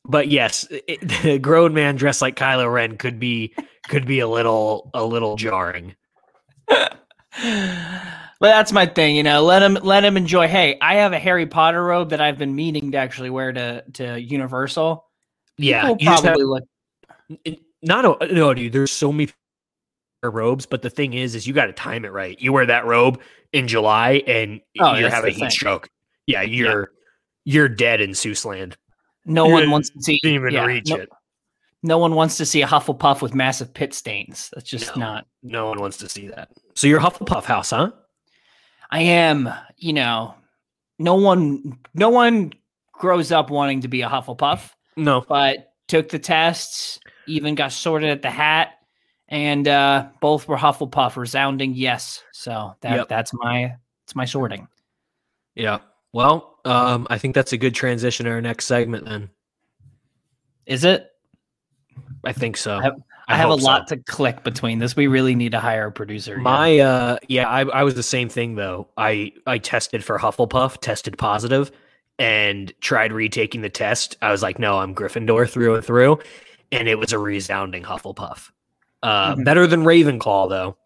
But 0.04 0.28
yes, 0.28 0.66
it, 0.70 1.00
the 1.22 1.38
grown 1.38 1.72
man 1.74 1.96
dressed 1.96 2.20
like 2.22 2.36
Kylo 2.36 2.70
Ren 2.72 2.96
could 2.98 3.18
be 3.18 3.54
could 3.88 4.06
be 4.06 4.20
a 4.20 4.28
little 4.28 4.90
a 4.94 5.04
little 5.04 5.36
jarring. 5.36 5.94
But 8.40 8.48
that's 8.48 8.72
my 8.72 8.84
thing, 8.84 9.16
you 9.16 9.22
know. 9.22 9.42
Let 9.42 9.62
him 9.62 9.78
let 9.82 10.04
him 10.04 10.16
enjoy. 10.16 10.48
Hey, 10.48 10.76
I 10.80 10.96
have 10.96 11.12
a 11.12 11.18
Harry 11.18 11.46
Potter 11.46 11.82
robe 11.82 12.10
that 12.10 12.20
I've 12.20 12.36
been 12.36 12.54
meaning 12.54 12.92
to 12.92 12.98
actually 12.98 13.30
wear 13.30 13.52
to 13.52 13.82
to 13.94 14.20
Universal. 14.20 15.04
Yeah, 15.56 15.82
People 15.82 15.96
just 15.96 16.24
have- 16.24 16.34
probably 16.34 16.44
look. 16.44 17.58
not 17.82 18.04
a 18.22 18.34
no, 18.34 18.52
dude. 18.52 18.72
There's 18.72 18.90
so 18.90 19.12
many 19.12 19.30
robes, 20.30 20.66
but 20.66 20.82
the 20.82 20.90
thing 20.90 21.14
is, 21.14 21.34
is 21.34 21.46
you 21.46 21.52
got 21.54 21.66
to 21.66 21.72
time 21.72 22.04
it 22.04 22.12
right. 22.12 22.40
You 22.40 22.52
wear 22.52 22.66
that 22.66 22.86
robe 22.86 23.20
in 23.52 23.68
July, 23.68 24.22
and 24.26 24.60
Oh, 24.80 24.94
you're 24.94 25.02
that's 25.02 25.14
having 25.14 25.30
a 25.30 25.34
heat 25.34 25.40
thing. 25.40 25.50
stroke. 25.50 25.88
Yeah, 26.26 26.42
you're 26.42 26.90
you're 27.44 27.68
dead 27.68 28.00
in 28.00 28.10
Seussland. 28.10 28.74
No 29.26 29.46
You 29.46 29.52
one 29.52 29.70
wants 29.70 29.90
to 29.90 30.00
see. 30.02 30.18
Even 30.24 30.52
yeah, 30.52 30.64
reach 30.64 30.88
no, 30.88 30.96
it. 30.96 31.08
no 31.82 31.98
one 31.98 32.14
wants 32.14 32.36
to 32.38 32.46
see 32.46 32.62
a 32.62 32.66
Hufflepuff 32.66 33.20
with 33.22 33.34
massive 33.34 33.72
pit 33.74 33.92
stains. 33.94 34.50
That's 34.54 34.68
just 34.68 34.96
No. 34.96 35.00
not. 35.00 35.26
No 35.42 35.66
one 35.66 35.80
wants 35.80 35.98
to 35.98 36.08
see 36.08 36.28
that. 36.28 36.48
So 36.74 36.86
you're 36.86 37.00
Hufflepuff 37.00 37.44
house, 37.44 37.70
huh? 37.70 37.90
I 38.90 39.00
am, 39.00 39.50
you 39.76 39.92
know, 39.92 40.34
no 40.98 41.14
one, 41.16 41.78
no 41.94 42.08
one 42.10 42.52
grows 42.92 43.32
up 43.32 43.50
wanting 43.50 43.80
to 43.82 43.88
be 43.88 44.02
a 44.02 44.08
Hufflepuff, 44.08 44.70
No. 44.96 45.22
but 45.28 45.72
took 45.88 46.08
the 46.10 46.18
tests, 46.18 46.98
even 47.26 47.54
got 47.54 47.72
sorted 47.72 48.10
at 48.10 48.22
the 48.22 48.30
hat, 48.30 48.70
and 49.28 49.66
uh, 49.68 50.08
both 50.20 50.46
were 50.48 50.56
Hufflepuff, 50.56 51.16
resounding 51.16 51.74
yes. 51.74 52.22
So 52.32 52.74
that 52.80 52.96
Yep. 52.96 53.08
that's 53.08 53.32
my 53.34 53.74
it's 54.04 54.14
my 54.14 54.24
sorting. 54.24 54.68
Yeah. 55.54 55.78
Well, 56.12 56.58
um, 56.64 57.06
I 57.10 57.18
think 57.18 57.34
that's 57.34 57.52
a 57.52 57.56
good 57.58 57.74
transition 57.74 58.26
to 58.26 58.32
our 58.32 58.40
next 58.40 58.66
segment. 58.66 59.04
Then 59.06 59.30
Is 60.66 60.84
it? 60.84 61.10
I 62.24 62.32
think 62.32 62.56
so. 62.56 62.76
I 62.78 62.82
have- 62.82 63.02
I, 63.26 63.36
have 63.36 63.48
a 63.48 63.52
hope 63.52 63.60
so. 63.60 63.66
lot 63.66 63.86
to 63.88 63.96
click 63.96 64.44
between 64.44 64.80
this. 64.80 64.94
We 64.96 65.06
really 65.06 65.34
need 65.34 65.52
to 65.52 65.58
hire 65.60 65.86
a 65.86 65.92
producer. 65.92 66.36
My 66.36 66.78
uh 66.78 67.16
yeah, 67.26 67.48
I, 67.48 67.62
I 67.62 67.82
was 67.82 67.94
the 67.94 68.02
same 68.02 68.28
thing 68.28 68.54
though. 68.56 68.88
I 68.98 69.32
I 69.46 69.56
tested 69.56 70.04
for 70.04 70.18
Hufflepuff, 70.18 70.78
tested 70.82 71.16
positive, 71.16 71.72
and 72.18 72.70
tried 72.80 73.12
retaking 73.14 73.62
the 73.62 73.70
test. 73.70 74.18
I 74.20 74.30
was 74.30 74.42
like, 74.42 74.58
no, 74.58 74.78
I'm 74.78 74.94
Gryffindor 74.94 75.48
through 75.48 75.76
and 75.76 75.82
through, 75.84 76.18
and 76.70 76.86
it 76.86 76.98
was 76.98 77.14
a 77.14 77.18
resounding 77.18 77.82
Hufflepuff. 77.82 78.50
Uh, 79.04 79.34
Mhm. 79.36 79.44
better 79.44 79.66
than 79.66 79.84
Ravenclaw 79.84 80.48
though. 80.48 80.76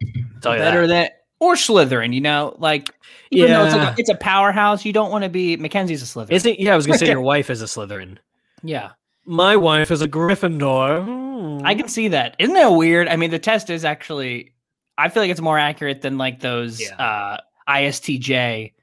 Tell 0.41 0.53
you 0.53 0.59
better 0.59 0.87
that. 0.87 0.87
than 0.87 1.09
or 1.39 1.55
Slytherin. 1.55 2.13
You 2.13 2.21
know, 2.21 2.55
like 2.59 2.89
even 3.31 3.51
though 3.51 3.65
it's 3.65 3.73
like 3.73 3.81
Yeah. 3.83 3.91
a, 3.91 3.95
it's 3.97 4.09
a 4.09 4.15
powerhouse, 4.15 4.83
you 4.85 4.91
don't 4.93 5.11
want 5.11 5.23
to 5.23 5.29
be. 5.29 5.55
Mackenzie's 5.57 6.01
a 6.01 6.05
Slytherin. 6.05 6.31
Isn't 6.31 6.59
yeah? 6.59 6.73
I 6.73 6.75
was 6.75 6.85
gonna 6.85 6.99
say 6.99 7.07
your 7.09 7.21
wife 7.21 7.49
is 7.49 7.61
a 7.61 7.65
Slytherin. 7.65 8.17
yeah. 8.63 8.91
My 9.25 9.55
wife 9.55 9.91
is 9.91 10.01
a 10.01 10.07
Gryffindor. 10.07 11.61
I 11.63 11.75
can 11.75 11.87
see 11.87 12.07
that. 12.09 12.35
Isn't 12.39 12.55
that 12.55 12.71
weird? 12.71 13.07
I 13.07 13.15
mean, 13.15 13.29
the 13.29 13.37
test 13.37 13.69
is 13.69 13.85
actually, 13.85 14.53
I 14.97 15.09
feel 15.09 15.21
like 15.21 15.29
it's 15.29 15.41
more 15.41 15.59
accurate 15.59 16.01
than 16.01 16.17
like 16.17 16.39
those 16.39 16.81
Yeah. 16.81 16.95
uh, 16.95 17.37
ISTJ 17.67 18.73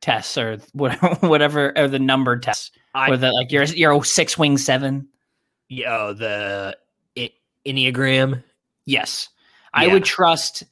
tests 0.00 0.38
or 0.38 0.58
whatever, 0.74 1.08
whatever, 1.26 1.72
or 1.76 1.88
the 1.88 1.98
number 1.98 2.38
tests, 2.38 2.70
I- 2.94 3.10
or 3.10 3.16
the 3.16 3.32
like 3.32 3.50
you're 3.50 3.64
you're 3.64 4.04
six 4.04 4.38
wing 4.38 4.58
seven. 4.58 5.08
yeah, 5.68 5.96
oh, 5.98 6.12
the 6.12 6.76
Enneagram. 7.66 8.42
Yes, 8.86 9.28
I 9.74 9.86
Yeah. 9.86 9.92
would 9.94 10.04
trust. 10.04 10.62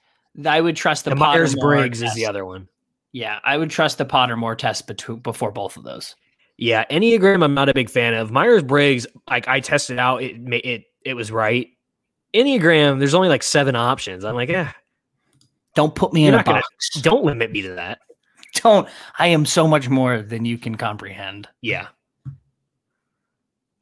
I 0.47 0.61
would 0.61 0.77
trust 0.77 1.05
the, 1.05 1.11
The 1.11 1.17
Myers 1.17 1.55
Briggs 1.55 2.01
is 2.03 2.15
the 2.15 2.27
other 2.27 2.45
one. 2.45 2.69
Yeah, 3.13 3.39
I 3.45 3.57
would 3.57 3.71
trust 3.71 3.99
the 3.99 4.05
Pottermore 4.07 4.57
test 4.59 4.87
between 4.89 5.19
before 5.21 5.53
both 5.53 5.77
of 5.77 5.85
those. 5.85 6.17
Yeah, 6.57 6.85
Enneagram 6.91 7.45
I'm 7.45 7.55
not 7.55 7.69
a 7.69 7.75
big 7.75 7.91
fan 7.91 8.15
of. 8.15 8.31
Myers 8.31 8.63
Briggs, 8.63 9.07
like 9.29 9.47
I 9.49 9.61
tested 9.61 9.99
out, 9.99 10.23
it 10.23 10.37
it 10.65 10.85
it 11.05 11.15
was 11.15 11.31
right. 11.31 11.69
Enneagram, 12.35 12.99
there's 12.99 13.15
only 13.15 13.29
like 13.29 13.43
seven 13.45 13.77
options. 13.77 14.25
I'm 14.25 14.35
like, 14.35 14.49
yeah. 14.49 14.73
Don't 15.75 15.95
put 15.95 16.13
me 16.13 16.23
You're 16.23 16.29
in 16.29 16.35
a 16.35 16.37
not 16.39 16.47
gonna- 16.47 16.59
box. 16.61 16.91
don't 17.01 17.25
limit 17.25 17.51
me 17.53 17.63
to 17.63 17.71
that. 17.75 17.99
Don't. 18.55 18.89
I 19.19 19.27
am 19.29 19.45
so 19.45 19.67
much 19.67 19.89
more 19.89 20.23
than 20.23 20.45
you 20.45 20.57
can 20.59 20.77
comprehend. 20.77 21.49
Yeah. 21.61 21.89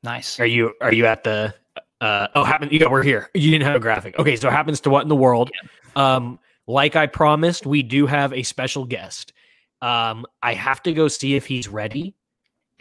Nice. 0.03 0.41
Are 0.41 0.47
you 0.47 0.75
are 0.81 0.93
you 0.93 1.07
at 1.07 1.25
the 1.25 1.55
uh 2.03 2.27
oh 2.35 2.45
happen 2.45 2.69
you 2.71 2.79
got 2.79 2.91
we're 2.91 3.03
here. 3.03 3.31
You 3.33 3.51
didn't 3.51 3.65
have 3.65 3.77
a 3.77 3.81
graphic. 3.81 4.19
Okay, 4.19 4.37
so 4.37 4.49
it 4.49 4.53
happens 4.53 4.81
to 4.83 4.91
what 4.91 5.03
in 5.03 5.09
the 5.09 5.17
world? 5.17 5.51
Um, 5.97 6.39
like 6.67 6.97
I 6.97 7.07
promised, 7.07 7.65
we 7.67 7.83
do 7.83 8.07
have 8.07 8.33
a 8.33 8.43
special 8.43 8.85
guest. 8.85 9.33
Um, 9.81 10.27
I 10.43 10.55
have 10.55 10.83
to 10.85 10.93
go 10.93 11.09
see 11.09 11.35
if 11.37 11.47
he's 11.47 11.69
ready 11.69 12.15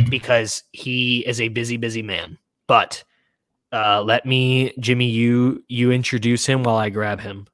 because 0.09 0.63
he 0.71 1.19
is 1.27 1.39
a 1.41 1.47
busy, 1.49 1.77
busy 1.77 2.01
man. 2.01 2.37
But 2.67 3.03
uh 3.71 4.01
let 4.03 4.25
me, 4.25 4.73
Jimmy, 4.79 5.05
you 5.05 5.63
you 5.67 5.91
introduce 5.91 6.45
him 6.45 6.63
while 6.63 6.75
I 6.77 6.89
grab 6.89 7.19
him. 7.21 7.47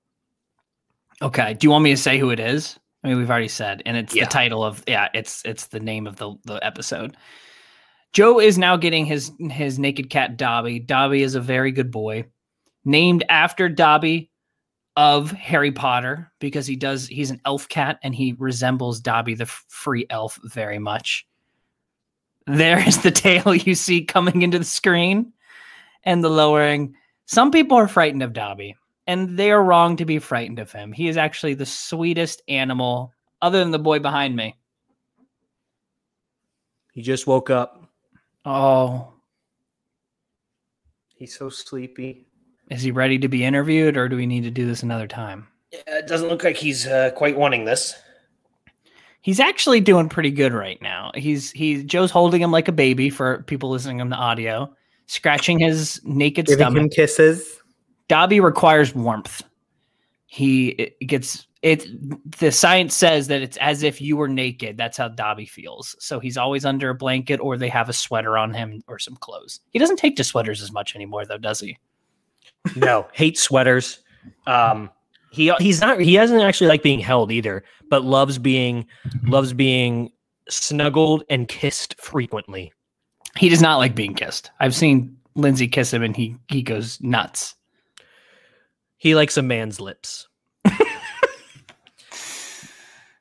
Okay. 1.22 1.54
Do 1.54 1.66
you 1.66 1.72
want 1.72 1.84
me 1.84 1.92
to 1.92 1.98
say 1.98 2.18
who 2.18 2.30
it 2.30 2.40
is? 2.40 2.80
I 3.04 3.10
mean, 3.10 3.18
we've 3.18 3.30
already 3.30 3.48
said, 3.48 3.82
and 3.86 3.96
it's 3.98 4.16
Yeah. 4.16 4.26
the 4.26 4.30
title 4.32 4.64
of 4.64 4.84
yeah, 4.88 5.08
it's 5.14 5.42
it's 5.46 5.68
the 5.68 5.80
name 5.80 6.08
of 6.08 6.16
the 6.18 6.36
the 6.46 6.56
episode. 6.66 7.16
Joe 8.14 8.40
is 8.40 8.58
now 8.58 8.78
getting 8.78 9.06
his 9.06 9.32
his 9.52 9.78
naked 9.78 10.10
cat 10.10 10.38
Dobby. 10.38 10.80
Dobby 10.80 11.22
is 11.22 11.36
a 11.36 11.42
very 11.42 11.72
good 11.72 11.92
boy, 11.92 12.26
named 12.86 13.24
after 13.30 13.70
Dobby 13.70 14.32
of 14.96 15.32
Harry 15.32 15.72
Potter 15.72 16.32
because 16.40 16.66
he 16.66 16.76
does 16.76 17.08
he's 17.08 17.30
an 17.30 17.42
elf 17.46 17.70
cat 17.70 18.00
and 18.02 18.16
he 18.16 18.36
resembles 18.40 19.00
Dobby 19.00 19.36
the 19.36 19.46
free 19.46 20.06
elf 20.10 20.40
very 20.44 20.80
much. 20.80 21.28
There 22.48 22.80
is 22.86 23.02
the 23.04 23.12
tail 23.24 23.54
you 23.54 23.76
see 23.76 24.04
coming 24.04 24.42
into 24.42 24.60
the 24.60 24.66
screen 24.66 25.34
and 26.04 26.24
the 26.24 26.30
lowering. 26.30 26.96
Some 27.26 27.52
people 27.52 27.78
are 27.78 27.88
frightened 27.88 28.24
of 28.24 28.34
Dobby 28.34 28.76
and 29.08 29.38
they 29.38 29.52
are 29.52 29.64
wrong 29.64 29.96
to 29.98 30.06
be 30.06 30.20
frightened 30.20 30.60
of 30.60 30.72
him. 30.72 30.92
He 30.92 31.08
is 31.08 31.18
actually 31.18 31.54
the 31.54 31.66
sweetest 31.66 32.42
animal, 32.48 33.14
other 33.42 33.60
than 33.60 33.72
the 33.72 33.80
boy 33.80 34.00
behind 34.00 34.36
me. 34.36 34.56
He 36.92 37.02
just 37.02 37.26
woke 37.26 37.50
up. 37.50 37.87
Oh, 38.50 39.12
He's 41.16 41.38
so 41.38 41.50
sleepy. 41.50 42.28
is 42.70 42.82
he 42.82 42.92
ready 42.92 43.18
to 43.20 43.28
be 43.28 43.44
interviewed, 43.44 43.98
or 43.98 44.08
do 44.08 44.16
we 44.16 44.26
need 44.26 44.44
to 44.44 44.52
do 44.52 44.66
this 44.66 44.84
another 44.84 45.08
time? 45.08 45.48
Yeah, 45.74 45.98
it 45.98 46.08
doesn't 46.08 46.30
look 46.30 46.44
like 46.46 46.56
he's 46.56 46.88
uh, 46.88 47.10
quite 47.16 47.36
wanting 47.38 47.66
this. 47.66 47.94
He's 49.22 49.40
actually 49.42 49.82
doing 49.82 50.08
pretty 50.08 50.32
good 50.32 50.54
right 50.54 50.82
now. 50.82 51.12
He's 51.16 51.52
he's 51.52 51.84
Joe's 51.84 52.12
holding 52.12 52.42
him 52.42 52.52
like 52.52 52.68
a 52.70 52.72
baby 52.72 53.10
for 53.10 53.44
people 53.44 53.70
listening 53.70 54.00
on 54.00 54.10
the 54.10 54.16
audio, 54.16 54.74
scratching 55.08 55.60
his 55.60 56.00
naked 56.06 56.48
stomach. 56.48 56.84
Him 56.84 56.90
kisses. 56.90 57.60
Dobby 58.08 58.40
requires 58.40 58.96
warmth. 58.96 59.42
He 60.28 60.94
gets 61.06 61.47
it 61.62 61.88
the 62.40 62.52
science 62.52 62.94
says 62.94 63.28
that 63.28 63.42
it's 63.42 63.58
as 63.58 63.84
if 63.84 64.00
you 64.00 64.16
were 64.18 64.28
naked. 64.28 64.78
That's 64.78 64.98
how 64.98 65.08
Dobby 65.08 65.46
feels. 65.46 65.96
So 66.00 66.20
he's 66.20 66.38
always 66.38 66.66
under 66.66 66.90
a 66.90 66.96
blanket 66.96 67.40
or 67.40 67.58
they 67.58 67.70
have 67.70 67.90
a 67.90 67.94
sweater 67.94 68.38
on 68.38 68.54
him 68.54 68.82
or 68.88 69.00
some 69.00 69.16
clothes. 69.16 69.60
He 69.72 69.80
doesn't 69.80 69.98
take 69.98 70.16
to 70.18 70.24
sweaters 70.24 70.62
as 70.62 70.72
much 70.72 70.96
anymore 70.96 71.26
though, 71.26 71.38
does 71.38 71.60
he? 71.60 71.78
no, 72.76 73.08
hates 73.14 73.42
sweaters. 73.42 74.00
Um, 74.46 74.90
he 75.32 75.54
he's 75.60 75.82
not 75.82 76.00
he 76.00 76.16
doesn't 76.16 76.40
actually 76.40 76.68
like 76.68 76.84
being 76.84 77.00
held 77.00 77.32
either, 77.32 77.64
but 77.90 78.04
loves 78.04 78.38
being 78.38 78.86
loves 79.24 79.54
being 79.54 80.12
snuggled 80.50 81.24
and 81.30 81.48
kissed 81.48 82.00
frequently. 82.00 82.72
He 83.38 83.50
does 83.50 83.62
not 83.62 83.78
like 83.78 83.96
being 83.96 84.14
kissed. 84.14 84.52
I've 84.60 84.76
seen 84.76 85.16
Lindsay 85.36 85.68
kiss 85.68 85.94
him 85.94 86.04
and 86.04 86.16
he 86.16 86.38
he 86.50 86.62
goes 86.62 87.00
nuts. 87.02 87.56
He 88.98 89.16
likes 89.16 89.38
a 89.38 89.42
man's 89.42 89.80
lips. 89.80 90.28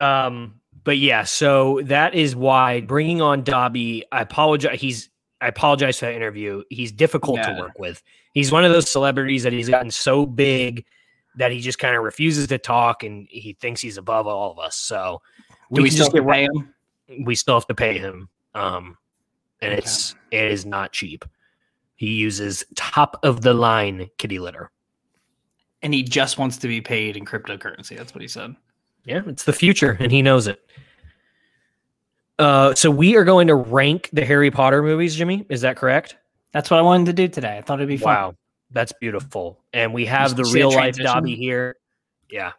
Um, 0.01 0.61
but 0.85 0.99
yeah, 0.99 1.25
so 1.25 1.81
that 1.85 2.15
is 2.15 2.37
why 2.37 2.81
bringing 2.83 3.21
on 3.21 3.43
Dobby. 3.43 4.05
I 4.13 4.21
apologize. 4.23 4.81
He's 4.81 5.11
I 5.41 5.49
apologize 5.49 5.99
for 5.99 6.07
that 6.07 6.15
interview. 6.15 6.63
He's 6.71 6.93
difficult 6.93 7.39
Yeah. 7.39 7.55
to 7.55 7.61
work 7.61 7.79
with. 7.79 8.03
He's 8.33 8.51
one 8.53 8.65
of 8.65 8.73
those 8.73 8.91
celebrities 8.91 9.43
that 9.43 9.53
he's 9.53 9.69
gotten 9.69 9.91
so 9.91 10.25
big 10.27 10.85
that 11.37 11.53
he 11.53 11.61
just 11.61 11.79
kind 11.79 11.95
of 11.95 12.03
refuses 12.03 12.47
to 12.49 12.57
talk 12.59 13.03
and 13.03 13.27
he 13.31 13.53
thinks 13.61 13.81
he's 13.83 13.99
above 13.99 14.27
all 14.27 14.51
of 14.51 14.59
us. 14.59 14.77
So 14.77 15.21
Do 15.73 15.83
we 15.83 15.91
can 15.91 15.99
still 16.05 16.25
pay 16.25 16.45
him? 16.45 16.75
we 17.25 17.35
still 17.35 17.55
have 17.55 17.67
to 17.67 17.75
pay 17.75 17.99
him. 17.99 18.29
Um, 18.55 18.97
and 19.61 19.73
Okay. 19.73 19.79
it's 19.83 20.15
it 20.31 20.45
is 20.51 20.65
not 20.65 20.93
cheap. 20.93 21.25
He 21.97 22.15
uses 22.15 22.65
top 22.75 23.19
of 23.23 23.43
the 23.43 23.53
line 23.55 24.09
kitty 24.19 24.39
litter. 24.39 24.71
And 25.83 25.93
he 25.93 26.03
just 26.03 26.39
wants 26.39 26.57
to 26.59 26.69
be 26.69 26.81
paid 26.81 27.17
in 27.17 27.25
cryptocurrency. 27.27 27.97
That's 27.97 28.15
what 28.15 28.23
he 28.23 28.29
said. 28.29 28.57
Yeah, 29.07 29.23
it's 29.27 29.45
the 29.45 29.53
future, 29.53 29.97
and 29.99 30.13
he 30.13 30.21
knows 30.21 30.47
it. 30.47 30.61
Uh, 32.39 32.75
so 32.75 32.91
we 32.91 33.17
are 33.17 33.25
going 33.25 33.47
to 33.47 33.55
rank 33.55 34.11
the 34.13 34.25
Harry 34.25 34.51
Potter 34.51 34.83
movies, 34.83 35.17
Jimmy. 35.17 35.47
Is 35.49 35.63
that 35.63 35.77
correct? 35.77 36.17
That's 36.53 36.71
what 36.71 36.79
I 36.79 36.83
wanted 36.83 37.07
to 37.07 37.13
do 37.15 37.29
today. 37.29 37.57
I 37.57 37.63
thought 37.63 37.79
it'd 37.79 37.89
be 37.89 37.97
fun. 37.97 38.15
Wow, 38.15 38.35
that's 38.71 38.93
beautiful. 38.93 39.59
And 39.73 39.95
we 39.95 40.05
have 40.07 40.37
the 40.37 40.45
real 40.45 40.71
life? 40.71 40.97
Dobby 40.97 41.35
here. 41.35 41.77
Yeah, 42.29 42.53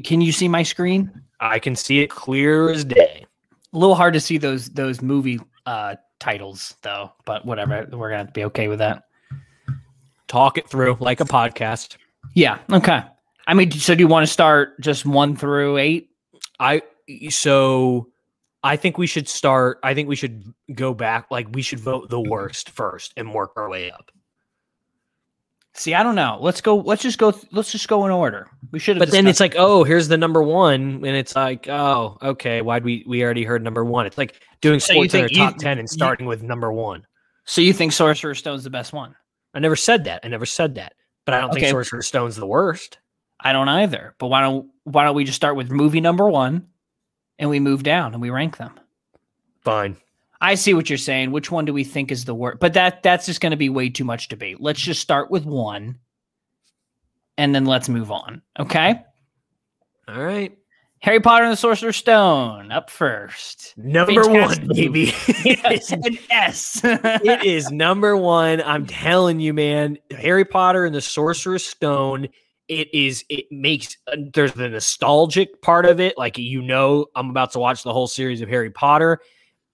Can 0.00 0.20
you 0.22 0.32
see 0.32 0.48
my 0.48 0.62
screen? 0.62 1.10
I 1.40 1.58
can 1.58 1.76
see 1.76 2.00
it 2.00 2.08
clear 2.08 2.70
as 2.70 2.84
day. 2.84 3.26
A 3.72 3.78
little 3.78 3.94
hard 3.94 4.14
to 4.14 4.20
see 4.20 4.38
those 4.38 4.68
those 4.70 5.02
movie 5.02 5.40
uh 5.66 5.96
titles 6.18 6.74
though, 6.82 7.12
but 7.24 7.44
whatever. 7.44 7.86
We're 7.90 8.08
gonna 8.08 8.18
have 8.18 8.26
to 8.28 8.32
be 8.32 8.44
okay 8.44 8.68
with 8.68 8.78
that. 8.78 9.04
Talk 10.32 10.56
it 10.56 10.66
through 10.66 10.96
like 10.98 11.20
a 11.20 11.26
podcast. 11.26 11.98
Yeah. 12.34 12.56
Okay. 12.72 13.02
I 13.46 13.52
mean, 13.52 13.70
so 13.70 13.94
do 13.94 14.00
you 14.00 14.08
want 14.08 14.26
to 14.26 14.32
start 14.32 14.80
just 14.80 15.04
one 15.04 15.36
through 15.36 15.76
eight? 15.76 16.08
I 16.58 16.80
so 17.28 18.08
I 18.64 18.76
think 18.76 18.96
we 18.96 19.06
should 19.06 19.28
start. 19.28 19.78
I 19.82 19.92
think 19.92 20.08
we 20.08 20.16
should 20.16 20.42
go 20.74 20.94
back. 20.94 21.26
Like 21.30 21.48
we 21.52 21.60
should 21.60 21.80
vote 21.80 22.08
the 22.08 22.18
worst 22.18 22.70
first 22.70 23.12
and 23.18 23.34
work 23.34 23.52
our 23.56 23.68
way 23.68 23.90
up. 23.90 24.10
See, 25.74 25.92
I 25.94 26.02
don't 26.02 26.14
know. 26.14 26.38
Let's 26.40 26.62
go. 26.62 26.76
Let's 26.76 27.02
just 27.02 27.18
go. 27.18 27.34
Let's 27.50 27.70
just 27.72 27.86
go 27.88 28.06
in 28.06 28.10
order. 28.10 28.46
We 28.70 28.78
should. 28.78 28.96
have 28.96 29.00
But 29.00 29.10
then 29.10 29.26
it's 29.26 29.40
like, 29.40 29.54
oh, 29.58 29.84
here's 29.84 30.08
the 30.08 30.16
number 30.18 30.42
one, 30.42 31.02
and 31.04 31.16
it's 31.16 31.34
like, 31.36 31.68
oh, 31.68 32.16
okay, 32.22 32.62
why'd 32.62 32.84
we 32.84 33.04
we 33.06 33.22
already 33.22 33.44
heard 33.44 33.62
number 33.62 33.84
one? 33.84 34.06
It's 34.06 34.16
like 34.18 34.40
doing 34.62 34.80
So 34.80 34.94
sports 34.94 35.12
in 35.12 35.20
their 35.20 35.28
think 35.28 35.38
you- 35.38 35.44
top 35.44 35.56
ten 35.58 35.78
and 35.78 35.88
you- 35.90 35.92
starting 35.92 36.26
with 36.26 36.42
number 36.42 36.72
one. 36.72 37.06
so 37.44 37.60
you 37.60 37.72
think 37.72 37.92
Sorcerer's 37.92 38.38
Stone's 38.38 38.64
the 38.64 38.70
best 38.70 38.92
one? 38.94 39.14
I 39.54 39.58
never 39.60 39.76
said 39.76 40.04
that. 40.04 40.20
I 40.24 40.28
never 40.28 40.46
said 40.46 40.76
that. 40.76 40.94
But 41.24 41.34
I 41.34 41.40
don't 41.40 41.50
Okay. 41.50 41.60
think 41.60 41.70
Sorcerer's 41.70 42.06
Stone's 42.06 42.36
the 42.36 42.46
worst. 42.46 42.98
I 43.38 43.52
don't 43.52 43.68
either. 43.68 44.14
But 44.18 44.28
why 44.28 44.40
don't 44.40 44.70
why 44.84 45.04
don't 45.04 45.14
we 45.14 45.24
just 45.24 45.36
start 45.36 45.56
with 45.56 45.70
movie 45.70 46.00
number 46.00 46.28
one, 46.28 46.66
and 47.38 47.48
we 47.50 47.60
move 47.60 47.82
down 47.82 48.12
and 48.12 48.22
we 48.22 48.30
rank 48.30 48.56
them? 48.56 48.78
Fine. 49.60 49.96
I 50.40 50.56
see 50.56 50.74
what 50.74 50.88
you're 50.90 50.98
saying. 50.98 51.30
Which 51.30 51.52
one 51.52 51.64
do 51.64 51.72
we 51.72 51.84
think 51.84 52.10
is 52.10 52.24
the 52.24 52.34
worst? 52.34 52.58
But 52.58 52.74
that 52.74 53.02
that's 53.04 53.26
just 53.26 53.40
going 53.40 53.52
to 53.52 53.56
be 53.56 53.68
way 53.68 53.88
too 53.90 54.04
much 54.04 54.28
debate. 54.28 54.60
Let's 54.60 54.80
just 54.80 55.00
start 55.00 55.30
with 55.30 55.44
one, 55.44 55.98
and 57.38 57.54
then 57.54 57.64
let's 57.64 57.88
move 57.88 58.10
on. 58.10 58.42
Okay. 58.58 59.00
All 60.08 60.22
right. 60.22 60.56
Harry 61.02 61.18
Potter 61.18 61.44
and 61.44 61.52
the 61.52 61.56
Sorcerer's 61.56 61.96
Stone 61.96 62.70
up 62.70 62.88
first. 62.88 63.74
Number 63.76 64.22
Fantastic 64.22 64.68
one, 64.68 64.76
baby. 64.76 65.12
An 65.90 66.18
S. 66.30 66.80
it 66.84 67.44
is 67.44 67.72
number 67.72 68.16
one. 68.16 68.62
I'm 68.62 68.86
telling 68.86 69.40
you, 69.40 69.52
man. 69.52 69.98
Harry 70.12 70.44
Potter 70.44 70.84
and 70.84 70.94
the 70.94 71.00
Sorcerer's 71.00 71.66
Stone. 71.66 72.28
It 72.68 72.88
is. 72.94 73.24
It 73.28 73.46
makes. 73.50 73.96
uh, 74.06 74.16
There's 74.32 74.52
the 74.52 74.68
nostalgic 74.68 75.60
part 75.60 75.86
of 75.86 75.98
it. 75.98 76.16
Like 76.16 76.38
you 76.38 76.62
know, 76.62 77.06
I'm 77.16 77.30
about 77.30 77.50
to 77.52 77.58
watch 77.58 77.82
the 77.82 77.92
whole 77.92 78.06
series 78.06 78.40
of 78.40 78.48
Harry 78.48 78.70
Potter. 78.70 79.18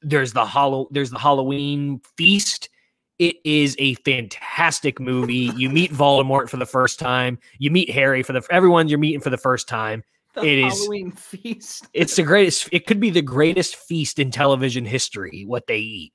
There's 0.00 0.32
the 0.32 0.46
hollow. 0.46 0.88
There's 0.92 1.10
the 1.10 1.18
Halloween 1.18 2.00
feast. 2.16 2.70
It 3.18 3.36
is 3.44 3.76
a 3.78 3.94
fantastic 3.96 4.98
movie. 4.98 5.50
You 5.56 5.68
meet 5.68 5.92
Voldemort 5.92 6.48
for 6.48 6.56
the 6.56 6.64
first 6.64 6.98
time. 6.98 7.38
You 7.58 7.70
meet 7.70 7.90
Harry 7.90 8.22
for 8.22 8.32
the 8.32 8.42
everyone 8.50 8.88
you're 8.88 8.98
meeting 8.98 9.20
for 9.20 9.30
the 9.30 9.36
first 9.36 9.68
time. 9.68 10.02
The 10.42 10.46
It 10.46 10.58
is- 10.66 10.78
Halloween 10.78 11.12
feast. 11.12 11.86
It's 11.94 12.16
the 12.16 12.22
greatest. 12.22 12.68
It 12.72 12.86
could 12.86 13.00
be 13.00 13.10
the 13.10 13.22
greatest 13.22 13.76
feast 13.76 14.18
in 14.18 14.30
television 14.30 14.84
history. 14.84 15.44
What 15.46 15.66
they 15.66 15.78
eat. 15.78 16.12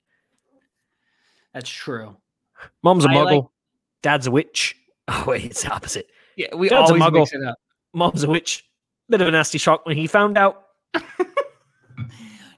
That's 1.54 1.70
true. 1.70 2.18
Mom's 2.84 3.06
a 3.06 3.10
I 3.10 3.14
muggle. 3.16 3.42
like- 3.44 3.50
Dad's 4.02 4.28
a 4.28 4.32
witch. 4.32 4.76
Oh 5.10 5.26
wait, 5.28 5.44
it's 5.44 5.64
the 5.64 5.70
opposite. 5.74 6.08
Yeah, 6.38 6.56
we 6.56 6.70
Dad's 6.70 6.90
a 6.90 6.94
always 6.94 7.04
muggle. 7.04 7.20
mix 7.20 7.34
it 7.34 7.44
up. 7.44 7.58
Mom's 7.94 8.24
a 8.24 8.30
witch. 8.30 8.64
Bit 9.10 9.20
of 9.20 9.28
a 9.28 9.32
nasty 9.32 9.58
shock 9.58 9.86
when 9.86 9.98
he 9.98 10.08
found 10.08 10.38
out. 10.38 10.64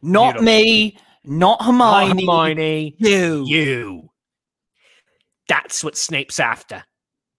Not 0.04 0.36
Beautiful. 0.36 0.44
me, 0.46 0.98
not 1.24 1.64
Hermione. 1.64 2.10
Hermione, 2.10 2.96
You. 3.00 3.46
you. 3.48 4.10
That's 5.48 5.84
what 5.84 5.98
Snape's 5.98 6.40
after. 6.40 6.84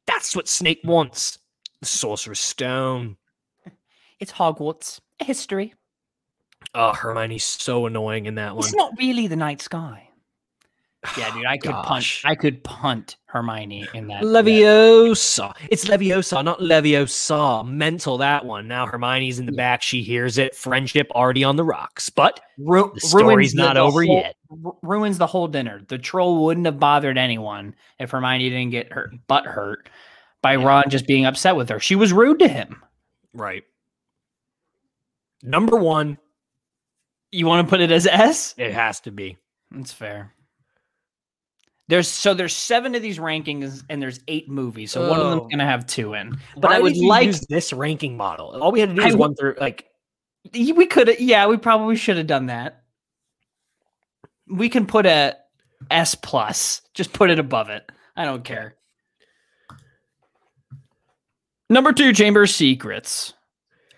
That's 0.08 0.34
what 0.34 0.48
Snape 0.48 0.84
wants. 0.84 1.38
The 1.80 1.86
Sorcerer's 1.86 2.40
Stone. 2.40 3.16
It's 4.20 4.32
Hogwarts. 4.32 5.00
History. 5.18 5.74
Oh, 6.74 6.92
Hermione's 6.92 7.44
so 7.44 7.86
annoying 7.86 8.26
in 8.26 8.34
that 8.36 8.54
one. 8.56 8.64
It's 8.64 8.74
not 8.74 8.92
really 8.98 9.26
the 9.26 9.36
night 9.36 9.60
sky. 9.62 10.02
Yeah, 11.16 11.32
dude, 11.32 11.46
I 11.46 11.56
could 11.56 11.70
punt. 11.70 11.86
Gosh. 11.88 12.22
I 12.24 12.34
could 12.34 12.64
punt 12.64 13.16
Hermione 13.26 13.86
in 13.94 14.08
that. 14.08 14.24
Leviosa. 14.24 15.54
It's 15.70 15.84
Leviosa, 15.84 16.42
not 16.42 16.58
Leviosa. 16.58 17.64
Mental 17.64 18.18
that 18.18 18.44
one. 18.44 18.66
Now 18.66 18.86
Hermione's 18.86 19.38
in 19.38 19.46
the 19.46 19.52
back. 19.52 19.82
She 19.82 20.02
hears 20.02 20.36
it. 20.36 20.56
Friendship 20.56 21.08
already 21.12 21.44
on 21.44 21.54
the 21.54 21.62
rocks. 21.62 22.10
But 22.10 22.40
Ru- 22.58 22.90
the 22.92 23.00
story's 23.00 23.54
not 23.54 23.74
the 23.74 23.80
over 23.82 24.04
whole- 24.04 24.16
yet. 24.16 24.34
ru- 24.50 24.76
ruins 24.82 25.18
the 25.18 25.28
whole 25.28 25.46
dinner. 25.46 25.80
The 25.86 25.98
troll 25.98 26.44
wouldn't 26.44 26.66
have 26.66 26.80
bothered 26.80 27.18
anyone 27.18 27.76
if 28.00 28.10
Hermione 28.10 28.48
didn't 28.50 28.70
get 28.70 28.92
hurt, 28.92 29.10
butt 29.28 29.44
hurt 29.46 29.88
by 30.42 30.56
Ron 30.56 30.84
just 30.88 31.06
being 31.06 31.24
upset 31.24 31.54
with 31.54 31.68
her. 31.68 31.78
She 31.78 31.94
was 31.94 32.12
rude 32.12 32.40
to 32.40 32.48
him. 32.48 32.82
Right. 33.32 33.62
Number 35.46 35.76
one, 35.76 36.18
You 37.30 37.46
want 37.46 37.66
to 37.66 37.70
put 37.70 37.80
it 37.80 37.90
as 37.92 38.06
S? 38.06 38.54
it 38.58 38.72
has 38.72 39.00
to 39.00 39.10
be. 39.10 39.36
That's 39.70 39.92
fair. 39.92 40.32
There's 41.88 42.08
so 42.08 42.34
there's 42.34 42.54
seven 42.54 42.94
of 42.96 43.02
these 43.02 43.18
rankings 43.18 43.84
and 43.88 44.02
there's 44.02 44.18
eight 44.26 44.48
movies. 44.48 44.90
So 44.90 45.08
one 45.08 45.20
of 45.20 45.26
Oh. 45.26 45.30
them's 45.30 45.50
gonna 45.52 45.64
have 45.66 45.86
two 45.86 46.14
in. 46.14 46.30
But 46.54 46.62
But 46.62 46.72
I 46.72 46.80
would 46.80 46.96
like 46.96 47.30
this 47.48 47.72
ranking 47.72 48.16
model. 48.16 48.60
All 48.60 48.72
we 48.72 48.80
had 48.80 48.88
to 48.90 48.94
do 48.96 49.02
I 49.02 49.04
was 49.06 49.14
would- 49.14 49.20
one 49.20 49.34
through 49.36 49.54
like 49.60 49.86
we 50.52 50.86
could 50.86 51.16
yeah, 51.20 51.46
we 51.46 51.56
probably 51.56 51.94
should 51.96 52.16
have 52.16 52.26
done 52.26 52.46
that. 52.46 52.82
We 54.48 54.68
can 54.68 54.86
put 54.86 55.06
a 55.06 55.36
S 55.90 56.16
plus. 56.16 56.82
Just 56.94 57.12
put 57.12 57.30
it 57.30 57.38
above 57.38 57.70
it. 57.70 57.88
I 58.16 58.24
don't 58.24 58.42
care. 58.44 58.76
Number 61.68 61.92
two, 61.92 62.12
Chamber 62.12 62.42
of 62.44 62.50
Secrets. 62.50 63.32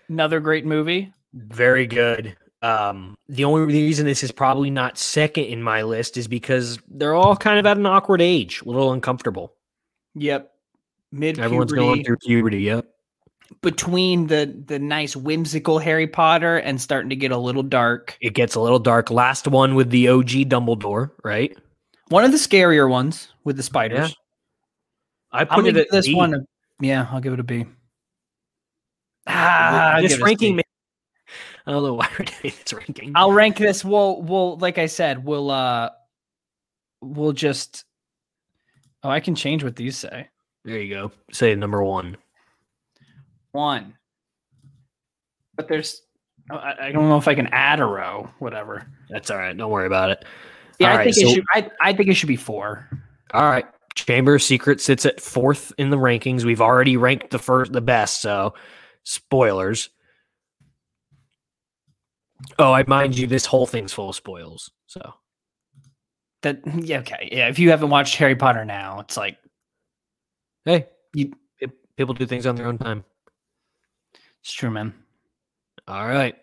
Another 0.09 0.39
great 0.39 0.65
movie. 0.65 1.13
Very 1.33 1.87
good. 1.87 2.35
Um, 2.61 3.15
the 3.29 3.45
only 3.45 3.61
reason 3.61 4.05
this 4.05 4.23
is 4.23 4.31
probably 4.31 4.69
not 4.69 4.97
second 4.97 5.45
in 5.45 5.63
my 5.63 5.81
list 5.83 6.17
is 6.17 6.27
because 6.27 6.77
they're 6.89 7.13
all 7.15 7.35
kind 7.37 7.57
of 7.59 7.65
at 7.65 7.77
an 7.77 7.85
awkward 7.85 8.21
age, 8.21 8.61
a 8.61 8.65
little 8.65 8.91
uncomfortable. 8.91 9.53
Yep. 10.15 10.51
Mid 11.11 11.39
Everyone's 11.39 11.71
going 11.71 12.03
through 12.03 12.17
puberty. 12.17 12.61
Yep. 12.63 12.85
between 13.61 14.27
the 14.27 14.61
the 14.67 14.77
nice 14.77 15.15
whimsical 15.15 15.79
Harry 15.79 16.05
Potter 16.07 16.57
and 16.57 16.79
starting 16.81 17.09
to 17.09 17.15
get 17.15 17.31
a 17.31 17.37
little 17.37 17.63
dark. 17.63 18.17
It 18.21 18.33
gets 18.33 18.55
a 18.55 18.59
little 18.61 18.77
dark. 18.79 19.09
Last 19.09 19.47
one 19.47 19.73
with 19.75 19.89
the 19.89 20.07
OG 20.09 20.29
Dumbledore, 20.49 21.11
right? 21.23 21.57
One 22.09 22.25
of 22.25 22.31
the 22.31 22.37
scarier 22.37 22.89
ones 22.89 23.29
with 23.43 23.55
the 23.57 23.63
spiders. 23.63 24.15
I 25.31 25.41
I'm 25.41 25.47
put 25.47 25.67
it 25.67 25.77
at 25.77 25.91
this 25.91 26.07
B. 26.07 26.15
one. 26.15 26.33
A, 26.33 26.39
yeah, 26.81 27.07
I'll 27.11 27.21
give 27.21 27.33
it 27.33 27.39
a 27.39 27.43
B. 27.43 27.65
Ah, 29.27 29.99
this 30.01 30.11
give 30.13 30.19
it 30.19 30.21
a 30.21 30.25
ranking. 30.25 30.57
C. 30.57 30.63
I 31.69 31.71
don't 31.73 31.83
know 31.83 31.93
why 31.93 32.09
we're 32.17 32.25
doing 32.25 32.53
this 32.63 32.73
ranking. 32.73 33.11
I'll 33.13 33.31
rank 33.31 33.57
this. 33.57 33.85
We'll 33.85 34.23
we'll 34.23 34.57
like 34.57 34.79
I 34.79 34.87
said, 34.87 35.23
we'll 35.23 35.51
uh 35.51 35.91
we'll 36.99 37.31
just 37.31 37.85
oh 39.03 39.09
I 39.09 39.19
can 39.19 39.35
change 39.35 39.63
what 39.63 39.75
these 39.75 39.95
say. 39.95 40.27
There 40.65 40.79
you 40.79 40.89
go. 40.95 41.11
Say 41.31 41.53
number 41.53 41.83
one. 41.83 42.17
One. 43.51 43.93
But 45.55 45.67
there's, 45.67 46.01
I, 46.49 46.73
I 46.81 46.91
don't 46.91 47.07
know 47.07 47.17
if 47.17 47.27
I 47.27 47.35
can 47.35 47.47
add 47.51 47.79
a 47.79 47.85
row. 47.85 48.29
Whatever. 48.39 48.87
That's 49.09 49.29
all 49.29 49.37
right. 49.37 49.55
Don't 49.55 49.69
worry 49.69 49.87
about 49.87 50.09
it. 50.09 50.25
Yeah, 50.79 50.87
All 50.87 50.93
I 50.93 50.97
right, 50.97 51.03
think 51.03 51.15
so- 51.17 51.31
it 51.31 51.35
should. 51.35 51.45
I, 51.53 51.69
I 51.81 51.93
think 51.93 52.09
it 52.09 52.15
should 52.15 52.27
be 52.27 52.35
four. 52.35 52.87
All 53.33 53.43
right. 53.49 53.65
Chamber 53.95 54.35
of 54.35 54.41
Secrets 54.43 54.83
sits 54.83 55.05
at 55.05 55.21
fourth 55.21 55.71
in 55.77 55.91
the 55.91 55.97
rankings. 55.97 56.45
We've 56.45 56.61
already 56.61 56.97
ranked 56.97 57.29
the 57.29 57.39
first, 57.39 57.73
the 57.73 57.81
best. 57.81 58.21
So, 58.21 58.53
spoilers. 59.03 59.89
Oh, 62.57 62.71
I 62.73 62.83
mind 62.87 63.17
you, 63.17 63.27
this 63.27 63.45
whole 63.45 63.65
thing's 63.65 63.91
full 63.93 64.09
of 64.09 64.15
spoils. 64.15 64.71
So, 64.87 65.13
That 66.41 66.59
yeah, 66.85 66.99
okay, 66.99 67.29
yeah. 67.31 67.47
If 67.49 67.59
you 67.59 67.69
haven't 67.71 67.89
watched 67.89 68.15
Harry 68.15 68.35
Potter 68.35 68.63
now, 68.65 68.99
it's 69.01 69.17
like 69.17 69.37
hey, 70.65 70.87
You- 71.13 71.33
pe- 71.59 71.67
people 71.97 72.13
do 72.13 72.25
things 72.25 72.45
on 72.45 72.55
their 72.55 72.67
own 72.67 72.77
time. 72.77 73.03
it's 74.41 74.53
true, 74.53 74.71
man. 74.71 74.93
All 75.87 76.07
right. 76.07 76.35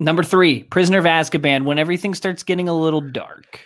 Number 0.00 0.22
three, 0.22 0.62
Prisoner 0.64 0.98
of 0.98 1.04
Azkaban. 1.04 1.64
When 1.64 1.78
everything 1.78 2.14
starts 2.14 2.42
getting 2.42 2.68
a 2.68 2.74
little 2.74 3.02
dark. 3.02 3.60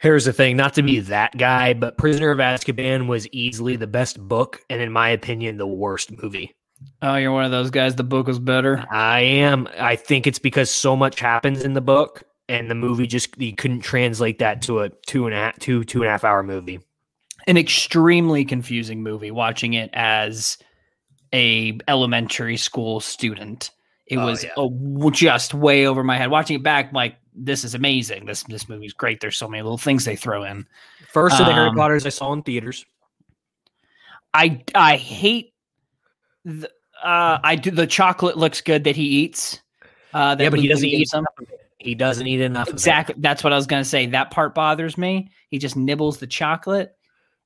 Here's 0.00 0.24
the 0.26 0.32
thing, 0.32 0.56
not 0.56 0.74
to 0.74 0.82
be 0.82 1.00
that 1.00 1.36
guy, 1.36 1.72
but 1.72 1.98
Prisoner 1.98 2.30
of 2.30 2.38
Azkaban 2.38 3.08
was 3.08 3.26
easily 3.28 3.74
the 3.76 3.86
best 3.88 4.18
book, 4.20 4.60
and 4.70 4.80
in 4.80 4.92
my 4.92 5.08
opinion, 5.10 5.56
the 5.56 5.66
worst 5.66 6.10
movie. 6.22 6.54
Oh, 7.02 7.16
you're 7.16 7.32
one 7.32 7.44
of 7.44 7.50
those 7.50 7.70
guys. 7.70 7.96
The 7.96 8.04
book 8.04 8.26
was 8.26 8.38
better. 8.38 8.84
I 8.90 9.20
am. 9.20 9.68
I 9.78 9.96
think 9.96 10.26
it's 10.26 10.38
because 10.38 10.70
so 10.70 10.96
much 10.96 11.20
happens 11.20 11.62
in 11.62 11.74
the 11.74 11.80
book, 11.80 12.22
and 12.48 12.70
the 12.70 12.74
movie 12.74 13.06
just 13.06 13.36
you 13.40 13.54
couldn't 13.54 13.80
translate 13.80 14.38
that 14.38 14.62
to 14.62 14.80
a 14.80 14.88
two 15.06 15.26
and 15.26 15.34
a 15.34 15.38
half, 15.38 15.58
two 15.58 15.84
two 15.84 16.00
and 16.02 16.08
a 16.08 16.10
half 16.10 16.24
hour 16.24 16.42
movie. 16.42 16.80
An 17.46 17.56
extremely 17.56 18.44
confusing 18.44 19.02
movie. 19.02 19.30
Watching 19.30 19.74
it 19.74 19.90
as 19.92 20.58
a 21.34 21.78
elementary 21.88 22.56
school 22.56 23.00
student, 23.00 23.70
it 24.06 24.16
Oh, 24.18 24.26
was 24.26 24.44
yeah. 24.44 24.50
a 24.56 24.68
w 24.68 25.10
just 25.10 25.54
way 25.54 25.86
over 25.86 26.02
my 26.04 26.16
head. 26.16 26.30
Watching 26.30 26.56
it 26.56 26.62
back, 26.62 26.88
I'm 26.88 26.94
like 26.94 27.16
this 27.34 27.64
is 27.64 27.74
amazing. 27.74 28.26
This 28.26 28.42
this 28.44 28.68
movie's 28.68 28.92
great. 28.92 29.20
There's 29.20 29.36
so 29.36 29.48
many 29.48 29.62
little 29.62 29.78
things 29.78 30.04
they 30.04 30.16
throw 30.16 30.42
in. 30.44 30.66
First 31.12 31.40
of 31.40 31.46
the 31.46 31.52
Harry 31.52 31.68
Um, 31.68 31.76
Potters 31.76 32.06
I 32.06 32.10
saw 32.10 32.32
in 32.32 32.42
theaters. 32.42 32.84
I 34.34 34.62
I 34.74 34.96
hate 34.96 35.52
the 36.48 36.70
uh 37.02 37.38
I 37.42 37.56
do 37.56 37.70
the 37.70 37.86
chocolate 37.86 38.36
looks 38.36 38.60
good 38.60 38.84
that 38.84 38.96
he 38.96 39.04
eats. 39.04 39.60
Uh 40.12 40.34
that 40.34 40.42
Yeah, 40.42 40.50
but 40.50 40.60
he 40.60 40.68
doesn't 40.68 40.88
eat 40.88 41.12
him. 41.12 41.26
He 41.78 41.94
doesn't 41.94 42.26
eat 42.26 42.40
enough. 42.40 42.68
of 42.68 42.74
it. 42.74 42.76
Exactly. 42.76 43.14
That's 43.18 43.44
what 43.44 43.52
I 43.52 43.56
was 43.56 43.66
gonna 43.66 43.84
say. 43.84 44.06
That 44.06 44.30
part 44.30 44.54
bothers 44.54 44.98
me. 44.98 45.30
He 45.50 45.58
just 45.58 45.76
nibbles 45.76 46.18
the 46.18 46.26
chocolate. 46.26 46.94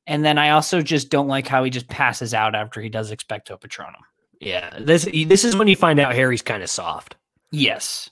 And 0.06 0.24
then 0.24 0.38
I 0.38 0.50
also 0.50 0.80
just 0.82 1.10
don't 1.10 1.28
like 1.28 1.46
how 1.46 1.62
he 1.64 1.70
just 1.70 1.88
passes 1.88 2.34
out 2.34 2.54
after 2.54 2.80
he 2.80 2.88
does 2.88 3.12
expecto 3.12 3.60
patronum. 3.60 4.00
Yeah, 4.40 4.76
this 4.80 5.04
this 5.04 5.44
is 5.44 5.54
when 5.54 5.68
you 5.68 5.76
find 5.76 6.00
out 6.00 6.14
Harry's 6.14 6.42
kind 6.42 6.62
of 6.62 6.70
soft. 6.70 7.16
Yes. 7.50 8.10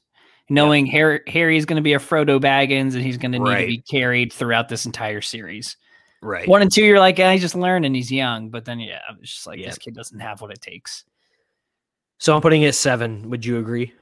Knowing 0.48 0.87
Harry 0.87 1.20
Harry 1.26 1.57
is 1.57 1.64
gonna 1.64 1.81
be 1.81 1.94
a 1.94 1.98
Frodo 1.98 2.40
Baggins 2.40 2.94
and 2.94 3.03
he's 3.03 3.16
gonna 3.16 3.38
need 3.38 3.61
to 3.61 3.66
be 3.66 3.83
carried 3.90 4.33
throughout 4.33 4.68
this 4.68 4.85
entire 4.87 5.20
series. 5.20 5.76
Right. 6.22 6.46
One 6.48 6.61
and 6.62 6.70
two, 6.72 6.85
you're 6.85 6.98
like, 6.98 7.18
eh, 7.18 7.33
he's 7.33 7.40
just 7.40 7.54
learning, 7.54 7.94
he's 7.94 8.12
young. 8.12 8.50
But 8.50 8.64
then 8.64 8.78
yeah, 8.80 9.00
it's 9.20 9.33
just 9.35 9.46
like 9.46 9.59
Yeah. 9.59 9.66
this 9.68 9.78
kid 9.78 9.94
doesn't 9.94 10.20
have 10.20 10.40
what 10.40 10.50
it 10.50 10.61
takes. 10.61 11.04
So 12.18 12.35
I'm 12.35 12.42
putting 12.42 12.62
it 12.62 12.74
seven. 12.74 13.30
Would 13.30 13.44
you 13.44 13.59
agree? 13.59 13.94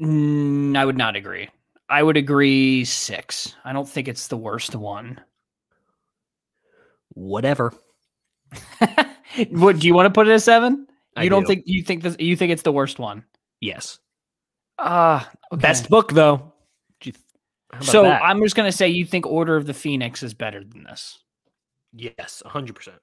Mm, 0.00 0.76
I 0.76 0.84
would 0.84 0.96
not 0.96 1.16
agree. 1.16 1.48
I 1.88 2.02
would 2.02 2.16
agree 2.16 2.84
six. 2.84 3.54
I 3.64 3.72
don't 3.72 3.88
think 3.88 4.08
it's 4.08 4.28
the 4.28 4.36
worst 4.36 4.74
one. 4.74 5.20
Whatever. 7.14 7.72
what 9.50 9.78
do 9.78 9.86
you 9.86 9.94
want 9.94 10.06
to 10.06 10.10
put 10.10 10.28
it 10.28 10.32
at 10.32 10.42
seven? 10.42 10.86
I 11.16 11.22
You 11.24 11.30
don't 11.30 11.42
do. 11.42 11.48
think 11.48 11.62
you 11.66 11.82
think 11.82 12.02
this 12.02 12.16
you 12.18 12.36
think 12.36 12.52
it's 12.52 12.62
the 12.62 12.72
worst 12.72 12.98
one? 12.98 13.24
Yes. 13.60 13.98
Ah, 14.78 15.28
Best 15.52 15.88
book 15.88 16.12
though. 16.12 16.52
Do 17.00 17.08
you 17.08 17.12
th- 17.12 17.24
how 17.24 17.24
about 17.24 17.55
So 17.80 18.02
that? 18.04 18.22
I'm 18.22 18.42
just 18.42 18.54
gonna 18.56 18.72
say 18.72 18.88
you 18.88 19.04
think 19.04 19.26
Order 19.26 19.56
of 19.56 19.66
the 19.66 19.74
Phoenix 19.74 20.22
is 20.22 20.34
better 20.34 20.62
than 20.64 20.84
this. 20.84 21.18
yes, 21.92 22.42
hundred 22.46 22.74
percent. 22.76 22.98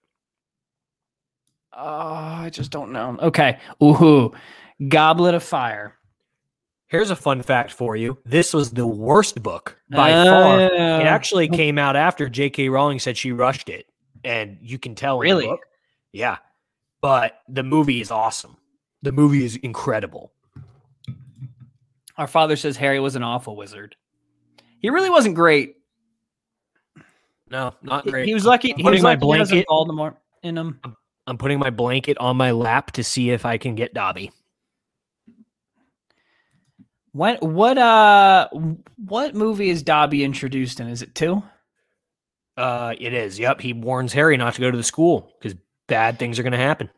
Oh, 1.75 1.81
I 1.85 2.49
just 2.51 2.71
don't 2.71 2.91
know. 2.91 3.17
Okay. 3.21 3.57
Ooh, 3.81 4.31
Goblet 4.87 5.33
of 5.33 5.43
Fire. 5.43 5.95
Here's 6.87 7.09
a 7.09 7.15
fun 7.15 7.41
fact 7.41 7.71
for 7.71 7.95
you. 7.95 8.19
This 8.25 8.53
was 8.53 8.69
the 8.71 8.85
worst 8.85 9.41
book 9.41 9.79
by 9.89 10.11
far. 10.11 10.59
It 10.61 10.71
Uh, 10.79 11.01
actually 11.03 11.47
came 11.47 11.79
out 11.79 11.95
after 11.95 12.29
J.K. 12.29 12.69
Rowling 12.69 12.99
said 12.99 13.17
she 13.17 13.31
rushed 13.31 13.67
it, 13.69 13.87
and 14.23 14.59
you 14.61 14.77
can 14.77 14.93
tell. 14.93 15.19
in 15.21 15.27
the 15.27 15.33
Really? 15.35 15.47
book. 15.47 15.61
Yeah, 16.11 16.37
but 17.01 17.39
the 17.49 17.63
movie 17.63 17.99
is 18.01 18.11
awesome. 18.11 18.57
The 19.01 19.11
movie 19.11 19.43
is 19.43 19.55
incredible. 19.55 20.31
Our 22.17 22.27
father 22.27 22.55
says 22.55 22.77
Harry 22.77 22.99
was 22.99 23.15
an 23.15 23.23
awful 23.23 23.55
wizard. 23.55 23.95
He 24.83 24.89
really 24.89 25.09
wasn't 25.09 25.33
great. 25.33 25.77
No, 27.49 27.73
not 27.81 28.05
great. 28.05 28.27
He 28.27 28.33
was 28.33 28.45
lucky. 28.45 28.71
I'm 28.71 28.77
He 28.77 28.83
putting 28.83 28.97
was 28.97 29.03
my 29.03 29.13
lucky 29.13 29.25
he 29.25 29.39
has 29.39 29.51
a 29.51 29.65
blanket. 29.65 30.19
In 30.43 30.57
him. 30.57 30.79
I'm 31.25 31.37
putting 31.37 31.57
my 31.57 31.69
blanket 31.69 32.17
on 32.17 32.35
my 32.35 32.51
lap 32.51 32.91
to 32.91 33.03
see 33.03 33.31
if 33.31 33.45
I 33.45 33.57
can 33.57 33.75
get 33.75 33.93
Dobby. 33.93 34.31
What 37.13 37.41
what 37.41 37.77
uh 37.77 38.49
what 38.97 39.35
movie 39.35 39.69
is 39.69 39.83
Dobby 39.83 40.23
introduced 40.23 40.81
in? 40.81 40.87
Is 40.87 41.01
it 41.01 41.15
two? 41.15 41.41
Uh, 42.57 42.93
it 42.99 43.13
is. 43.13 43.39
Yep, 43.39 43.61
he 43.61 43.73
warns 43.73 44.13
Harry 44.13 44.37
not 44.37 44.53
to 44.55 44.61
go 44.61 44.69
to 44.69 44.77
the 44.77 44.83
school 44.83 45.31
because 45.39 45.57
bad 45.87 46.19
things 46.19 46.37
are 46.37 46.43
going 46.43 46.51
to 46.51 46.57
happen. 46.57 46.89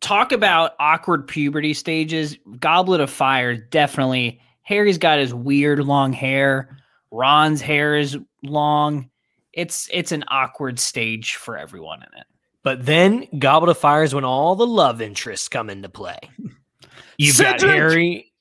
Talk 0.00 0.30
about 0.30 0.74
awkward 0.78 1.26
puberty 1.26 1.74
stages. 1.74 2.36
Goblet 2.60 3.00
of 3.00 3.10
Fire 3.10 3.56
definitely. 3.56 4.40
Harry's 4.62 4.98
got 4.98 5.18
his 5.18 5.32
weird 5.32 5.80
long 5.80 6.12
hair. 6.12 6.76
Ron's 7.10 7.60
hair 7.60 7.96
is 7.96 8.16
long. 8.42 9.10
It's 9.52 9.88
it's 9.92 10.12
an 10.12 10.24
awkward 10.28 10.78
stage 10.78 11.36
for 11.36 11.56
everyone 11.56 12.02
in 12.02 12.18
it. 12.18 12.26
But 12.62 12.84
then 12.84 13.26
Goblet 13.38 13.70
of 13.70 13.78
Fire 13.78 14.02
is 14.02 14.14
when 14.14 14.24
all 14.24 14.56
the 14.56 14.66
love 14.66 15.00
interests 15.00 15.48
come 15.48 15.70
into 15.70 15.88
play. 15.88 16.18
You've 17.18 17.38
got 17.38 17.60
Harry. 17.60 18.32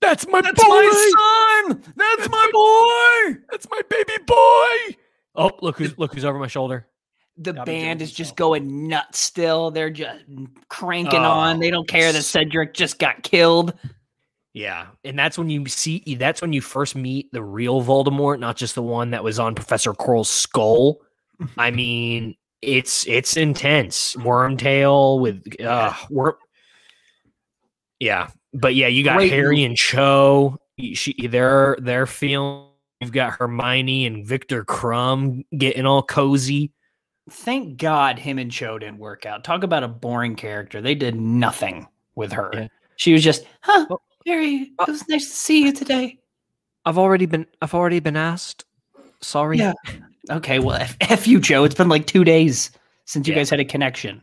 That's 0.00 0.26
my 0.28 0.40
That's 0.40 0.62
my 0.62 1.66
son. 1.68 1.82
That's 1.96 2.28
my 2.28 2.50
boy. 2.52 3.40
That's 3.50 3.68
my 3.70 3.80
baby 3.88 4.22
boy. 4.26 4.96
Oh, 5.34 5.50
look 5.60 5.78
who's 5.78 5.98
look 5.98 6.14
who's 6.14 6.24
over 6.24 6.38
my 6.38 6.46
shoulder. 6.46 6.86
The 7.36 7.52
Dobby 7.54 7.72
band 7.72 8.00
Jones 8.00 8.10
is 8.10 8.16
just 8.16 8.36
going 8.36 8.88
nuts 8.88 9.18
still. 9.18 9.70
They're 9.70 9.90
just 9.90 10.20
cranking 10.68 11.20
Oh, 11.20 11.30
on. 11.30 11.58
They 11.58 11.70
don't 11.70 11.88
care 11.88 12.12
that 12.12 12.22
Cedric 12.22 12.74
just 12.74 12.98
got 12.98 13.22
killed. 13.22 13.74
Yeah, 14.52 14.86
and 15.04 15.18
that's 15.18 15.38
when 15.38 15.48
you 15.48 15.66
see 15.66 16.16
that's 16.18 16.42
when 16.42 16.52
you 16.52 16.60
first 16.60 16.96
meet 16.96 17.30
the 17.32 17.42
real 17.42 17.82
Voldemort, 17.82 18.40
not 18.40 18.56
just 18.56 18.74
the 18.74 18.82
one 18.82 19.10
that 19.12 19.22
was 19.22 19.38
on 19.38 19.54
Professor 19.54 19.92
Quirrell's 19.92 20.28
skull. 20.28 20.98
I 21.56 21.70
mean, 21.70 22.34
it's 22.60 23.06
it's 23.06 23.36
intense. 23.36 24.16
Wormtail 24.16 25.20
with 25.20 25.44
uh 25.64 25.94
worm. 26.10 26.34
Yeah, 28.00 28.28
but 28.52 28.74
yeah, 28.74 28.88
you 28.88 29.04
got 29.04 29.18
Great 29.18 29.32
Harry 29.32 29.62
and 29.62 29.76
Cho. 29.76 30.58
She 30.94 31.14
they're 31.28 31.76
they're 31.80 32.06
feeling. 32.06 32.66
You've 33.00 33.12
got 33.12 33.32
Hermione 33.32 34.04
and 34.04 34.26
Viktor 34.26 34.62
Krum 34.64 35.44
getting 35.56 35.86
all 35.86 36.02
cozy. 36.02 36.72
Thank 37.30 37.78
God 37.78 38.18
him 38.18 38.38
and 38.38 38.50
Cho 38.50 38.78
didn't 38.78 38.98
work 38.98 39.24
out. 39.24 39.42
Talk 39.42 39.62
about 39.62 39.84
a 39.84 39.88
boring 39.88 40.36
character. 40.36 40.82
They 40.82 40.94
did 40.94 41.14
nothing 41.14 41.86
with 42.14 42.32
her. 42.32 42.50
Yeah. 42.52 42.68
She 42.96 43.14
was 43.14 43.24
just, 43.24 43.46
huh. 43.62 43.86
Harry, 44.26 44.72
uh, 44.78 44.84
it 44.86 44.90
was 44.90 45.08
nice 45.08 45.28
to 45.28 45.34
see 45.36 45.62
you 45.64 45.72
today. 45.72 46.18
I've 46.84 46.98
already 46.98 47.26
been 47.26 47.46
I've 47.62 47.74
already 47.74 48.00
been 48.00 48.16
asked. 48.16 48.64
Sorry. 49.20 49.58
Yeah. 49.58 49.72
Okay, 50.30 50.58
well, 50.60 50.76
F, 50.76 50.96
F 51.00 51.26
you, 51.26 51.40
Joe. 51.40 51.64
It's 51.64 51.74
been 51.74 51.88
like 51.88 52.06
two 52.06 52.22
days 52.24 52.70
since 53.06 53.26
you 53.26 53.32
Yeah. 53.32 53.40
guys 53.40 53.50
had 53.50 53.58
a 53.58 53.64
connection. 53.64 54.22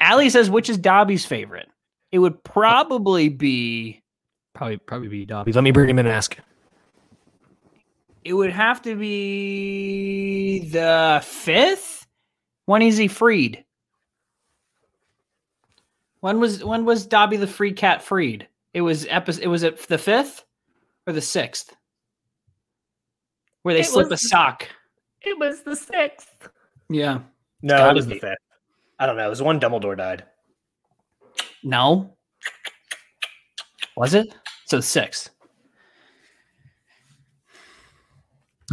Allie 0.00 0.30
says, 0.30 0.48
which 0.48 0.70
is 0.70 0.78
Dobby's 0.78 1.26
favorite? 1.26 1.68
It 2.12 2.20
would 2.20 2.42
probably 2.44 3.28
be, 3.28 4.00
Probably 4.54 4.76
probably 4.78 5.08
be 5.08 5.26
Dobby. 5.26 5.52
Let 5.52 5.64
me 5.64 5.70
bring 5.72 5.90
him 5.90 5.98
in 5.98 6.06
and 6.06 6.14
ask. 6.14 6.38
it 8.24 8.32
would 8.32 8.52
have 8.52 8.80
to 8.82 8.94
be 8.96 10.68
the 10.70 11.20
fifth? 11.24 12.06
When 12.66 12.80
is 12.80 12.96
he 12.96 13.08
freed? 13.08 13.64
When 16.22 16.38
was 16.38 16.62
when 16.62 16.84
was 16.84 17.04
Dobby 17.04 17.36
the 17.36 17.48
free 17.48 17.72
cat 17.72 18.00
freed? 18.00 18.46
It 18.74 18.80
was 18.80 19.06
episode. 19.10 19.42
It 19.42 19.48
was 19.48 19.64
at 19.64 19.76
the 19.88 19.98
fifth 19.98 20.44
or 21.04 21.12
the 21.12 21.20
sixth, 21.20 21.74
where 23.62 23.74
they 23.74 23.80
It 23.80 23.86
slip 23.86 24.08
a 24.08 24.16
sock. 24.16 24.68
It 25.22 25.36
was 25.36 25.62
the 25.62 25.74
sixth. 25.74 26.48
Yeah. 26.88 27.22
No, 27.60 27.76
gotta 27.76 27.90
it 27.90 27.94
was 27.94 28.06
be. 28.06 28.14
the 28.14 28.20
fifth. 28.20 28.38
I 29.00 29.06
don't 29.06 29.16
know. 29.16 29.26
It 29.26 29.30
was 29.30 29.42
one 29.42 29.58
Dumbledore 29.58 29.96
died. 29.96 30.22
No. 31.64 32.14
Was 33.96 34.14
it? 34.14 34.32
So 34.66 34.76
the 34.76 34.82
sixth. 34.82 35.30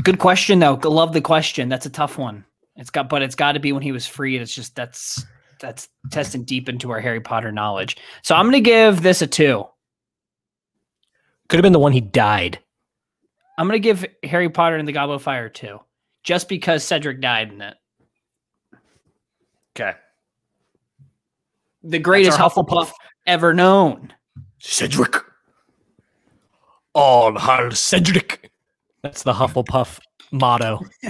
Good 0.03 0.19
question 0.19 0.59
though. 0.59 0.75
Love 0.83 1.13
the 1.13 1.21
question. 1.21 1.67
That's 1.67 1.87
a 1.87 1.89
tough 1.89 2.19
one. 2.19 2.45
It's 2.75 2.91
got, 2.91 3.09
but 3.09 3.23
it's 3.23 3.33
got 3.33 3.53
to 3.53 3.59
be 3.59 3.71
when 3.71 3.81
he 3.81 3.91
was 3.91 4.05
free. 4.05 4.35
And 4.35 4.43
it's 4.43 4.53
just 4.53 4.75
that's 4.75 5.25
that's 5.59 5.89
testing 6.11 6.43
deep 6.43 6.69
into 6.69 6.91
our 6.91 6.99
Harry 6.99 7.21
Potter 7.21 7.51
knowledge. 7.51 7.97
So 8.23 8.35
I'm 8.35 8.45
gonna 8.45 8.59
give 8.59 9.01
this 9.01 9.21
a 9.21 9.27
two. 9.27 9.65
Could 11.47 11.57
have 11.57 11.63
been 11.63 11.73
the 11.73 11.79
one 11.79 11.91
he 11.91 12.01
died. 12.01 12.59
I'm 13.57 13.67
gonna 13.67 13.79
give 13.79 14.05
Harry 14.23 14.49
Potter 14.49 14.77
and 14.77 14.87
the 14.87 14.93
Goblet 14.93 15.17
of 15.17 15.23
Fire 15.23 15.45
a 15.45 15.49
two, 15.49 15.79
just 16.23 16.49
because 16.49 16.83
Cedric 16.83 17.21
died 17.21 17.51
in 17.51 17.61
it. 17.61 17.75
Okay. 19.75 19.97
The 21.83 21.99
greatest 21.99 22.39
our 22.39 22.49
Hufflepuff 22.49 22.91
ever 23.25 23.53
known. 23.53 24.13
Cedric. 24.59 25.15
All 26.93 27.37
hail 27.37 27.71
Cedric. 27.71 28.51
That's 29.03 29.23
the 29.23 29.33
Hufflepuff 29.33 29.99
motto. 30.31 30.81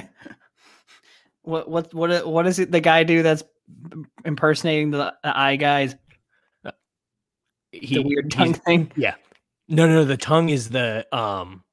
What 1.50 1.68
what 1.68 1.94
what 1.96 2.28
what 2.28 2.46
is 2.46 2.60
it? 2.60 2.72
The 2.72 2.80
guy 2.80 3.04
do 3.04 3.24
that's 3.24 3.44
impersonating 4.26 4.92
the, 4.92 5.14
the 5.24 5.38
eye 5.38 5.56
guys. 5.56 5.96
He, 7.72 7.96
the 7.96 8.04
weird 8.04 8.32
tongue 8.32 8.54
thing. 8.54 8.92
Yeah. 8.96 9.16
No, 9.68 9.88
no, 9.88 9.94
no. 9.96 10.06
The 10.06 10.18
tongue 10.18 10.50
is 10.50 10.70
the 10.70 11.06
um. 11.16 11.64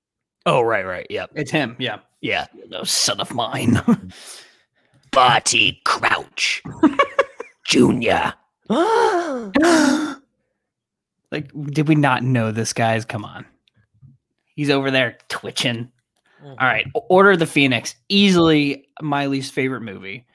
Oh, 0.45 0.61
right, 0.61 0.85
right. 0.85 1.07
Yep. 1.09 1.31
It's 1.35 1.51
him. 1.51 1.77
Yeah. 1.79 1.99
Yeah. 2.21 2.47
No 2.69 2.85
son 2.85 3.21
of 3.21 3.35
mine. 3.35 3.81
Barty 5.11 5.81
Crouch 5.85 6.63
Junior. 7.67 8.35
like, 8.69 9.51
did 11.71 11.89
we 11.89 11.95
not 11.95 12.23
know 12.23 12.53
this 12.53 12.73
guy's? 12.75 13.05
Come 13.07 13.25
on. 13.25 13.47
He's 14.55 14.71
over 14.71 14.91
there 14.91 15.19
twitching. 15.29 15.91
All 16.43 16.57
right. 16.61 16.87
Order 17.09 17.33
of 17.33 17.39
the 17.39 17.47
Phoenix. 17.47 17.95
Easily 18.09 18.89
my 19.01 19.27
least 19.27 19.53
favorite 19.53 19.81
movie. 19.81 20.27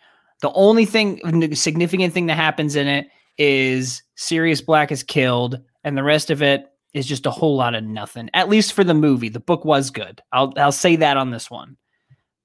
The 0.42 0.52
only 0.54 0.86
thing, 0.86 1.56
significant 1.56 2.14
thing 2.14 2.26
that 2.28 2.36
happens 2.36 2.76
in 2.76 2.88
it 2.88 3.08
is 3.38 4.04
Sirius 4.16 4.62
Black 4.62 4.92
is 4.92 5.04
killed, 5.04 5.60
and 5.84 5.98
the 5.98 6.04
rest 6.04 6.30
of 6.30 6.42
it 6.42 6.66
is 6.94 7.06
just 7.06 7.26
a 7.26 7.32
whole 7.32 7.56
lot 7.56 7.76
of 7.76 7.84
nothing. 7.84 8.30
At 8.34 8.50
least 8.50 8.74
for 8.74 8.84
the 8.84 8.94
movie. 8.94 9.30
The 9.30 9.40
book 9.40 9.64
was 9.64 9.90
good. 9.90 10.22
I'll 10.32 10.54
I'll 10.58 10.72
say 10.72 10.98
that 10.98 11.18
on 11.18 11.32
this 11.32 11.50
one. 11.50 11.78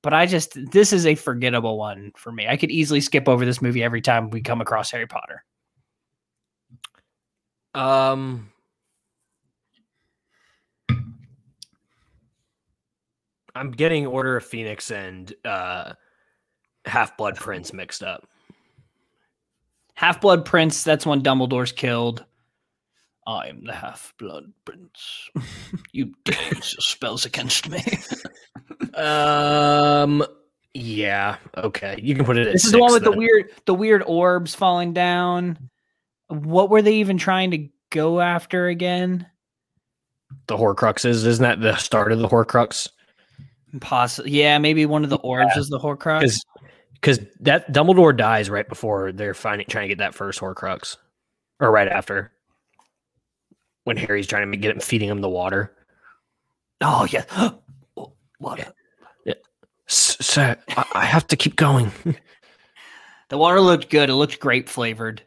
But 0.02 0.14
I 0.14 0.26
just 0.26 0.56
this 0.70 0.92
is 0.92 1.06
a 1.06 1.16
forgettable 1.16 1.78
one 1.78 2.12
for 2.16 2.30
me. 2.30 2.46
I 2.46 2.56
could 2.56 2.70
easily 2.70 3.00
skip 3.00 3.28
over 3.28 3.44
this 3.44 3.60
movie 3.60 3.82
every 3.82 4.00
time 4.00 4.30
we 4.30 4.40
come 4.40 4.60
across 4.60 4.90
Harry 4.90 5.06
Potter. 5.06 5.44
Um. 7.74 8.52
I'm 13.54 13.70
getting 13.70 14.06
Order 14.06 14.36
of 14.36 14.44
Phoenix 14.44 14.90
and 14.90 15.32
uh, 15.42 15.94
Half 16.86 17.16
Blood 17.16 17.36
Prince 17.36 17.72
mixed 17.72 18.02
up. 18.02 18.26
Half 19.94 20.20
Blood 20.20 20.44
Prince, 20.44 20.84
that's 20.84 21.06
when 21.06 21.22
Dumbledore's 21.22 21.72
killed. 21.72 22.24
I 23.26 23.48
am 23.48 23.64
the 23.64 23.72
Half 23.72 24.14
Blood 24.18 24.52
Prince. 24.64 25.30
you 25.92 26.12
dare 26.24 26.54
use 26.54 26.74
your 26.74 26.80
spells 26.80 27.24
against 27.24 27.68
me. 27.68 27.82
Um. 28.94 30.24
Yeah. 30.72 31.36
Okay. 31.54 32.00
You 32.02 32.14
can 32.14 32.24
put 32.24 32.38
it. 32.38 32.50
This 32.50 32.64
is 32.64 32.72
the 32.72 32.78
one 32.78 32.94
with 32.94 33.04
the 33.04 33.12
weird 33.12 33.50
the 33.66 33.74
weird 33.74 34.02
orbs 34.06 34.54
falling 34.54 34.94
down. 34.94 35.68
What 36.28 36.70
were 36.70 36.80
they 36.80 36.94
even 36.94 37.18
trying 37.18 37.50
to 37.50 37.68
go 37.90 38.20
after 38.20 38.68
again? 38.68 39.26
the 40.46 40.56
Horcruxes. 40.56 41.26
Isn't 41.26 41.42
that 41.42 41.60
the 41.60 41.76
start 41.76 42.12
of 42.12 42.18
the 42.18 42.28
Horcrux? 42.28 42.88
Possibly, 43.80 44.32
yeah, 44.32 44.58
maybe 44.58 44.86
one 44.86 45.04
of 45.04 45.10
the 45.10 45.18
orbs 45.18 45.56
is 45.56 45.68
the 45.68 45.78
Horcrux. 45.78 46.38
Because 47.00 47.20
that 47.40 47.72
Dumbledore 47.72 48.16
dies 48.16 48.50
right 48.50 48.68
before 48.68 49.12
they're 49.12 49.34
finding 49.34 49.66
trying 49.68 49.84
to 49.84 49.88
get 49.88 49.98
that 49.98 50.14
first 50.14 50.40
Horcrux, 50.40 50.96
or 51.60 51.70
right 51.70 51.88
after. 51.88 52.32
When 53.84 53.96
Harry's 53.96 54.26
trying 54.26 54.50
to 54.50 54.56
get 54.58 54.74
him 54.74 54.80
feeding 54.80 55.08
him 55.08 55.20
the 55.20 55.28
water. 55.28 55.72
Oh 56.80 57.06
yeah, 57.10 57.50
what? 58.38 58.72
S- 59.88 60.16
Sir, 60.20 60.56
I, 60.70 60.84
I 60.94 61.04
have 61.04 61.26
to 61.28 61.36
keep 61.36 61.56
going. 61.56 61.92
The 63.28 63.38
water 63.38 63.60
looked 63.60 63.90
good. 63.90 64.08
It 64.08 64.14
looked 64.14 64.38
grape 64.38 64.68
flavored. 64.68 65.20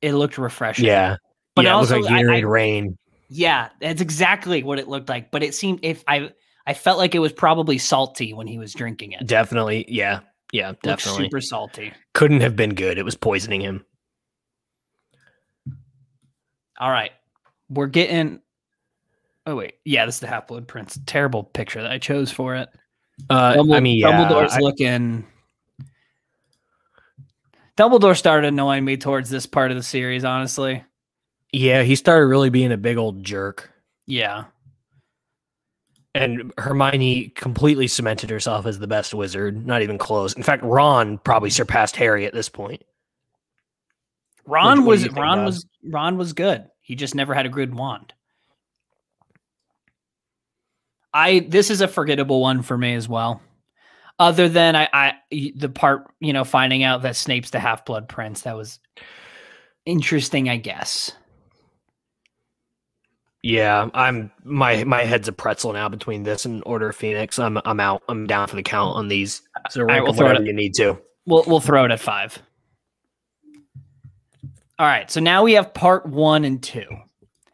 It 0.00 0.14
looked 0.14 0.38
refreshing. 0.38 0.86
yeah, 0.86 1.16
But 1.54 1.66
yeah. 1.66 1.72
It 1.72 1.74
also, 1.74 1.98
looks 1.98 2.10
like 2.10 2.24
I- 2.26 2.36
I- 2.36 2.40
rain. 2.40 2.96
Yeah, 3.28 3.68
that's 3.78 4.00
exactly 4.00 4.62
what 4.62 4.78
it 4.78 4.88
looked 4.88 5.10
like. 5.10 5.30
But 5.30 5.42
it 5.42 5.54
seemed 5.54 5.80
if 5.82 6.02
I 6.08 6.30
I 6.66 6.72
felt 6.72 6.96
like 6.96 7.14
it 7.14 7.18
was 7.18 7.30
probably 7.30 7.76
salty 7.76 8.32
when 8.32 8.46
he 8.46 8.56
was 8.56 8.72
drinking 8.72 9.12
it. 9.12 9.26
Definitely, 9.26 9.84
yeah, 9.86 10.20
yeah, 10.52 10.72
definitely. 10.82 11.24
super 11.24 11.40
salty. 11.40 11.92
Couldn't 12.12 12.40
have 12.40 12.56
been 12.56 12.74
good. 12.74 12.98
It 12.98 13.04
was 13.04 13.16
poisoning 13.16 13.60
him. 13.60 13.84
All 16.78 16.90
right, 16.90 17.12
we're 17.68 17.86
getting. 17.86 18.40
Oh 19.46 19.56
wait, 19.56 19.74
yeah, 19.84 20.06
this 20.06 20.16
is 20.16 20.20
the 20.20 20.26
Half 20.26 20.48
Blood 20.48 20.66
Prince. 20.66 20.98
Terrible 21.06 21.44
picture 21.44 21.82
that 21.82 21.92
I 21.92 21.98
chose 21.98 22.30
for 22.30 22.56
it. 22.56 22.68
Uh, 23.30 23.54
Dumbledore, 23.54 23.76
I 23.76 23.80
mean, 23.80 23.98
yeah, 23.98 24.10
Dumbledore's 24.10 24.54
I- 24.54 24.60
looking. 24.60 25.26
Dumbledore 27.76 28.16
started 28.16 28.46
annoying 28.48 28.84
me 28.84 28.96
towards 28.96 29.30
this 29.30 29.46
part 29.46 29.70
of 29.70 29.76
the 29.76 29.82
series. 29.82 30.24
Honestly, 30.24 30.84
yeah. 31.52 31.82
He 31.82 31.96
started 31.96 32.26
really 32.26 32.50
being 32.50 32.72
a 32.72 32.76
big 32.76 32.96
old 32.96 33.22
jerk, 33.24 33.70
yeah, 34.06 34.44
and 36.14 36.52
Hermione 36.58 37.30
completely 37.30 37.88
cemented 37.88 38.30
herself 38.30 38.66
as 38.66 38.78
the 38.78 38.86
best 38.86 39.14
wizard. 39.14 39.66
Not 39.66 39.82
even 39.82 39.98
close. 39.98 40.32
In 40.34 40.42
fact, 40.42 40.62
Ron 40.62 41.18
probably 41.18 41.50
surpassed 41.50 41.96
Harry 41.96 42.24
at 42.24 42.32
this 42.32 42.48
point. 42.48 42.82
Ron 44.46 44.80
what 44.80 44.88
was 44.88 45.08
Ron 45.10 45.44
was 45.44 45.66
Ron 45.84 46.16
was 46.16 46.32
good. 46.32 46.66
He 46.80 46.94
just 46.94 47.14
never 47.14 47.34
had 47.34 47.46
a 47.46 47.50
good 47.50 47.74
wand. 47.74 48.12
I 51.12 51.46
this 51.48 51.70
is 51.70 51.80
a 51.80 51.88
forgettable 51.88 52.40
one 52.40 52.62
for 52.62 52.76
me 52.76 52.94
as 52.94 53.08
well. 53.08 53.40
Other 54.18 54.48
than 54.48 54.76
I, 54.76 54.88
I 54.92 55.14
the 55.56 55.68
part 55.68 56.12
you 56.20 56.32
know 56.32 56.44
finding 56.44 56.82
out 56.82 57.02
that 57.02 57.16
Snape's 57.16 57.50
the 57.50 57.58
Half 57.58 57.84
Blood 57.84 58.08
Prince 58.08 58.42
that 58.42 58.56
was 58.56 58.78
interesting, 59.86 60.48
I 60.48 60.58
guess. 60.58 61.12
Yeah, 63.44 63.90
I'm 63.92 64.32
my 64.42 64.84
my 64.84 65.02
head's 65.02 65.28
a 65.28 65.32
pretzel 65.32 65.74
now 65.74 65.90
between 65.90 66.22
this 66.22 66.46
and 66.46 66.62
Order 66.64 66.88
of 66.88 66.96
Phoenix. 66.96 67.38
I'm 67.38 67.58
I'm 67.66 67.78
out. 67.78 68.02
I'm 68.08 68.26
down 68.26 68.48
for 68.48 68.56
the 68.56 68.62
count 68.62 68.96
on 68.96 69.08
these. 69.08 69.42
So 69.68 69.84
rank 69.84 70.02
we'll 70.02 70.14
throw 70.14 70.30
it 70.30 70.36
at- 70.36 70.46
you 70.46 70.54
need 70.54 70.72
to. 70.76 70.98
We'll 71.26 71.44
we'll 71.46 71.60
throw 71.60 71.84
it 71.84 71.90
at 71.90 72.00
five. 72.00 72.38
All 74.78 74.86
right, 74.86 75.10
so 75.10 75.20
now 75.20 75.42
we 75.42 75.52
have 75.52 75.74
part 75.74 76.06
one 76.06 76.46
and 76.46 76.62
two, 76.62 76.86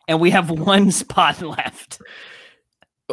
and 0.07 0.21
we 0.21 0.31
have 0.31 0.49
one 0.61 0.93
spot 0.93 1.43
left. 1.43 2.01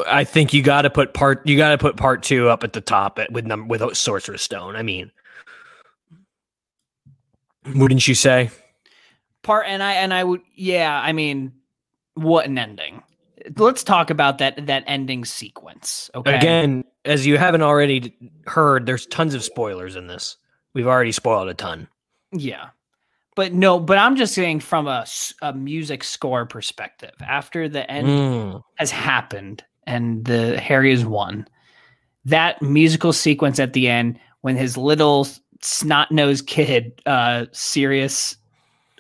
I 0.06 0.24
think 0.24 0.54
you 0.54 0.62
got 0.62 0.84
to 0.84 0.92
put 0.92 1.16
part 1.16 1.48
you 1.48 1.58
got 1.58 1.72
to 1.72 1.80
put 1.80 1.98
part 1.98 2.22
two 2.22 2.48
up 2.48 2.64
at 2.64 2.74
the 2.74 2.82
top 2.82 3.18
at, 3.18 3.32
with 3.32 3.48
number 3.48 3.66
with 3.66 3.98
Sorcerer's 3.98 4.44
Stone. 4.44 4.76
I 4.76 4.84
mean, 4.84 5.12
wouldn't 7.74 8.08
you 8.08 8.14
say? 8.14 8.52
part 9.44 9.66
and 9.66 9.82
i 9.82 9.94
and 9.94 10.14
i 10.14 10.22
would 10.22 10.42
yeah 10.56 11.00
i 11.02 11.14
mean 11.14 11.54
what 12.18 12.46
an 12.46 12.58
ending 12.58 13.02
let's 13.58 13.84
talk 13.84 14.10
about 14.10 14.40
that 14.40 14.66
that 14.68 14.84
ending 14.88 15.24
sequence 15.24 16.10
okay 16.16 16.36
Again, 16.36 16.84
as 17.06 17.26
you 17.26 17.38
haven't 17.38 17.62
already 17.62 18.14
heard, 18.46 18.86
there's 18.86 19.06
tons 19.06 19.34
of 19.34 19.44
spoilers 19.44 19.96
in 19.96 20.08
this. 20.08 20.36
We've 20.74 20.88
already 20.88 21.12
spoiled 21.14 21.48
a 21.48 21.54
ton. 21.54 21.88
yeah 22.34 22.70
but 23.36 23.54
no 23.54 23.80
but 23.80 23.98
i'm 24.00 24.16
just 24.16 24.34
saying 24.34 24.60
from 24.60 24.88
a, 24.88 25.06
a 25.44 25.54
music 25.54 26.04
score 26.04 26.46
perspective 26.46 27.12
after 27.22 27.70
the 27.70 27.90
end 27.90 28.08
Mm. 28.08 28.64
has 28.76 28.92
happened 28.92 29.64
and 29.86 30.26
the 30.26 30.60
harry 30.60 30.90
has 30.92 31.06
won 31.06 31.48
that 32.26 32.62
musical 32.62 33.14
sequence 33.14 33.60
at 33.60 33.74
the 33.74 33.88
end 33.88 34.20
when 34.42 34.58
his 34.58 34.76
little 34.76 35.28
snot-nosed 35.62 36.48
kid 36.48 37.00
uh 37.06 37.46
sirius 37.52 38.36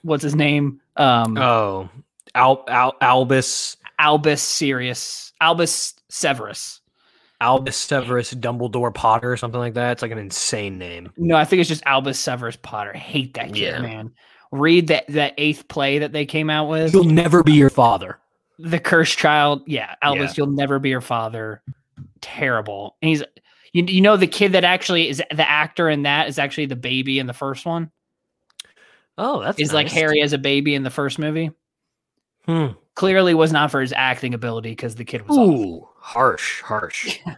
what's 0.03 0.23
his 0.23 0.35
name 0.35 0.79
um 0.97 1.37
Oh, 1.37 1.89
Al, 2.37 2.63
Al, 2.67 2.93
Albus 3.01 3.77
albus 3.99 4.41
sirius 4.41 5.33
albus 5.41 5.95
severus 6.09 6.81
Albus 7.39 7.75
Severus 7.77 8.33
Dumbledore 8.33 8.91
Potter 8.91 9.31
or 9.31 9.37
something 9.37 9.59
like 9.59 9.75
that. 9.75 9.91
It's 9.91 10.01
like 10.01 10.09
an 10.11 10.17
insane 10.17 10.79
name. 10.79 11.11
No, 11.17 11.35
I 11.35 11.45
think 11.45 11.59
it's 11.59 11.69
just 11.69 11.83
Albus 11.85 12.17
Severus 12.19 12.55
Potter. 12.55 12.91
Hate 12.93 13.35
that 13.35 13.49
kid, 13.53 13.57
Yeah. 13.75 13.79
man. 13.79 14.11
Read 14.51 14.87
that 14.87 15.05
that 15.09 15.35
eighth 15.37 15.67
play 15.67 15.99
that 15.99 16.13
they 16.13 16.25
came 16.25 16.49
out 16.49 16.67
with. 16.67 16.93
You'll 16.93 17.03
never 17.03 17.43
be 17.43 17.53
your 17.53 17.69
father. 17.69 18.17
The 18.57 18.79
cursed 18.79 19.19
child. 19.19 19.61
Yeah, 19.67 19.93
Albus, 20.01 20.31
Yeah. 20.31 20.45
you'll 20.45 20.55
never 20.55 20.79
be 20.79 20.89
your 20.89 20.99
father. 21.01 21.61
Terrible. 22.21 22.95
And 23.03 23.09
he's 23.09 23.23
you, 23.71 23.83
you 23.83 24.01
know 24.01 24.17
the 24.17 24.25
kid 24.25 24.53
that 24.53 24.63
actually 24.63 25.07
is 25.07 25.21
the 25.31 25.47
actor 25.47 25.89
in 25.89 26.03
that 26.03 26.29
is 26.29 26.39
actually 26.39 26.65
the 26.65 26.75
baby 26.75 27.19
in 27.19 27.27
the 27.27 27.33
first 27.33 27.67
one. 27.67 27.91
Oh, 29.19 29.41
that's 29.41 29.59
Is 29.59 29.73
like. 29.73 29.89
Harry 29.89 30.21
as 30.21 30.33
a 30.33 30.37
baby 30.39 30.73
in 30.73 30.81
the 30.81 30.89
first 30.89 31.19
movie. 31.19 31.51
Hmm. 32.47 32.67
Clearly 32.95 33.33
was 33.33 33.51
not 33.51 33.69
for 33.71 33.81
his 33.81 33.93
acting 33.93 34.33
ability 34.33 34.69
because 34.71 34.95
the 34.95 35.05
kid 35.05 35.27
was 35.27 35.37
awful. 35.37 35.61
Ooh, 35.65 35.89
harsh, 35.99 36.61
harsh. 36.61 37.19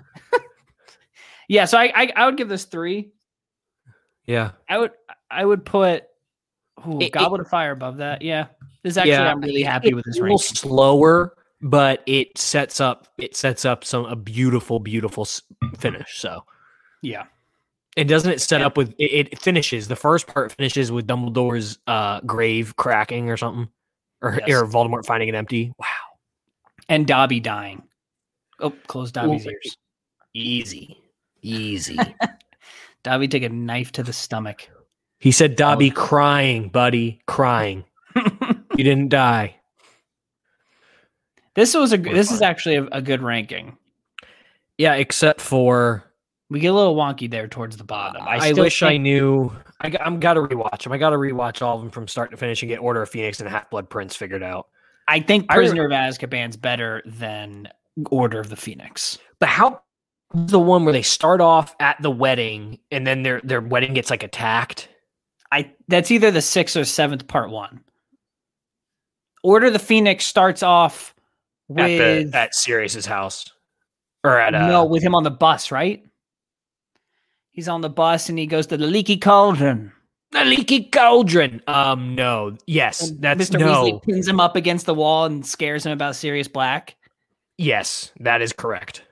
Yeah, 1.52 1.66
so 1.66 1.80
I, 1.80 1.92
I 1.96 2.12
I 2.16 2.26
would 2.28 2.38
give 2.38 2.48
this 2.48 2.66
three. 2.66 3.10
Yeah. 4.26 4.52
I 4.70 4.78
would 4.78 4.92
I 5.32 5.44
would 5.44 5.66
put 5.66 6.04
ooh, 6.88 7.00
It- 7.00 7.06
it- 7.06 7.12
Goblet 7.12 7.42
of 7.42 7.48
Fire 7.48 7.72
above 7.72 7.98
that. 7.98 8.22
Yeah. 8.22 8.48
This 8.84 8.98
actually 8.98 9.14
Yeah, 9.14 9.32
I'm 9.32 9.42
really 9.42 9.64
happy 9.64 9.88
It's 9.88 9.96
with 9.96 10.06
this 10.06 10.20
a 10.20 10.22
little 10.22 10.38
slower, 10.38 11.34
but 11.62 12.04
it 12.06 12.38
sets 12.38 12.80
up 12.80 13.08
it 13.18 13.36
sets 13.36 13.66
up 13.66 13.84
some 13.84 14.06
a 14.06 14.16
beautiful, 14.16 14.80
beautiful 14.80 15.26
finish. 15.80 16.20
So 16.20 16.44
Yeah. 17.02 17.24
and 17.98 18.08
doesn't 18.08 18.32
it 18.32 18.42
set 18.42 18.60
Yeah. 18.62 18.68
up 18.68 18.78
with 18.78 18.94
it, 19.00 19.30
it 19.32 19.40
finishes 19.40 19.88
the 19.88 19.96
first 19.96 20.28
part 20.28 20.52
finishes 20.52 20.92
with 20.92 21.08
Dumbledore's 21.08 21.80
uh 21.88 22.20
grave 22.22 22.76
cracking 22.76 23.32
or 23.32 23.38
something, 23.38 23.68
or 24.22 24.40
Yes. 24.46 24.62
or 24.62 24.66
Voldemort 24.66 25.06
finding 25.06 25.30
it 25.30 25.36
empty. 25.36 25.74
Wow, 25.80 25.86
And 26.88 27.08
Dobby 27.08 27.40
dying. 27.40 27.84
Oh, 28.60 28.72
close 28.88 29.12
Dobby's 29.12 29.46
Ooh. 29.48 29.52
ears. 29.52 29.78
easy, 30.34 31.00
easy. 31.42 31.98
Dobby 33.04 33.28
take 33.30 33.44
a 33.44 33.50
knife 33.50 33.92
to 33.94 34.04
the 34.04 34.12
stomach. 34.14 34.70
he 35.20 35.32
said, 35.32 35.56
"Dobby, 35.56 35.90
crying, 35.90 36.68
buddy, 36.70 37.22
crying. 37.28 37.86
You 38.16 38.84
didn't 38.84 39.10
die." 39.10 39.56
this 41.56 41.74
was 41.74 41.94
a 41.94 41.98
We're 41.98 42.14
this 42.14 42.32
is 42.32 42.42
actually 42.42 42.76
a, 42.76 42.86
a 42.88 43.02
good 43.02 43.22
ranking. 43.22 43.78
Yeah, 44.78 44.94
except 44.96 45.42
for 45.42 46.04
We 46.50 46.60
get 46.60 46.68
a 46.70 46.74
little 46.74 46.96
wonky 46.96 47.30
there 47.30 47.48
towards 47.48 47.78
the 47.78 47.84
bottom. 47.84 48.22
I, 48.26 48.52
still 48.52 48.64
wish 48.64 48.82
I 48.84 48.98
knew. 48.98 49.52
I, 49.82 49.90
g- 49.90 49.98
I'm 50.00 50.20
got 50.20 50.34
to 50.34 50.42
rewatch 50.42 50.84
them. 50.84 50.92
I 50.92 50.98
got 50.98 51.12
to 51.12 51.18
rewatch 51.18 51.62
all 51.62 51.76
of 51.76 51.82
them 51.82 51.90
from 51.90 52.08
start 52.08 52.32
to 52.32 52.38
finish 52.38 52.62
and 52.62 52.70
get 52.70 52.80
Order 52.80 53.02
of 53.02 53.10
Phoenix 53.10 53.40
and 53.40 53.50
Half 53.50 53.70
Blood 53.70 53.90
Prince 53.90 54.16
figured 54.16 54.44
out. 54.44 54.68
I 55.08 55.20
think 55.20 55.46
I 55.50 55.56
re- 55.56 55.64
Prisoner 55.64 55.86
of 55.86 55.92
Azkaban's 55.92 56.58
better 56.58 57.02
than 57.06 57.70
Order 58.12 58.40
of 58.40 58.50
the 58.50 58.56
Phoenix. 58.56 59.18
But 59.40 59.50
how 59.50 59.82
the 60.34 60.60
one 60.60 60.84
where 60.84 60.94
they 60.94 61.02
start 61.02 61.42
off 61.42 61.76
at 61.80 62.02
the 62.02 62.12
wedding 62.12 62.80
and 62.92 63.08
then 63.08 63.24
their 63.24 63.42
their 63.42 63.62
wedding 63.62 63.94
gets 63.94 64.10
like 64.10 64.24
attacked? 64.24 64.90
I 65.52 65.72
that's 65.88 66.12
either 66.12 66.30
the 66.30 66.42
sixth 66.42 66.76
or 66.76 66.86
seventh 66.86 67.28
part 67.28 67.50
one. 67.50 67.82
Order 69.44 69.68
of 69.68 69.74
the 69.74 69.80
Phoenix 69.80 70.26
starts 70.26 70.62
off 70.62 71.16
at 71.76 71.90
with 71.90 72.32
the 72.32 72.38
at 72.38 72.54
Sirius's 72.54 73.06
house 73.06 73.46
or 74.24 74.40
at 74.40 74.54
uh, 74.54 74.68
no 74.68 74.86
with 74.86 75.02
him 75.02 75.16
on 75.16 75.24
the 75.24 75.32
bus, 75.32 75.72
right? 75.72 76.04
He's 77.52 77.68
on 77.68 77.82
the 77.82 77.90
bus 77.90 78.30
and 78.30 78.38
he 78.40 78.46
goes 78.46 78.68
to 78.68 78.78
the 78.78 78.86
leaky 78.88 79.18
cauldron. 79.18 79.92
the 80.32 80.46
leaky 80.46 80.86
cauldron. 80.86 81.62
Um, 81.68 82.16
no, 82.16 82.56
yes, 82.68 83.10
And 83.10 83.22
that's 83.22 83.50
Mr. 83.50 83.60
no, 83.60 83.84
Weasley 83.84 84.04
pins 84.04 84.28
him 84.28 84.40
up 84.40 84.56
against 84.56 84.86
the 84.86 84.94
wall 84.94 85.26
and 85.26 85.46
scares 85.46 85.86
him 85.86 85.92
about 85.92 86.16
Sirius 86.16 86.48
Black. 86.48 86.96
yes, 87.58 88.12
that 88.20 88.42
is 88.42 88.54
correct. 88.54 89.04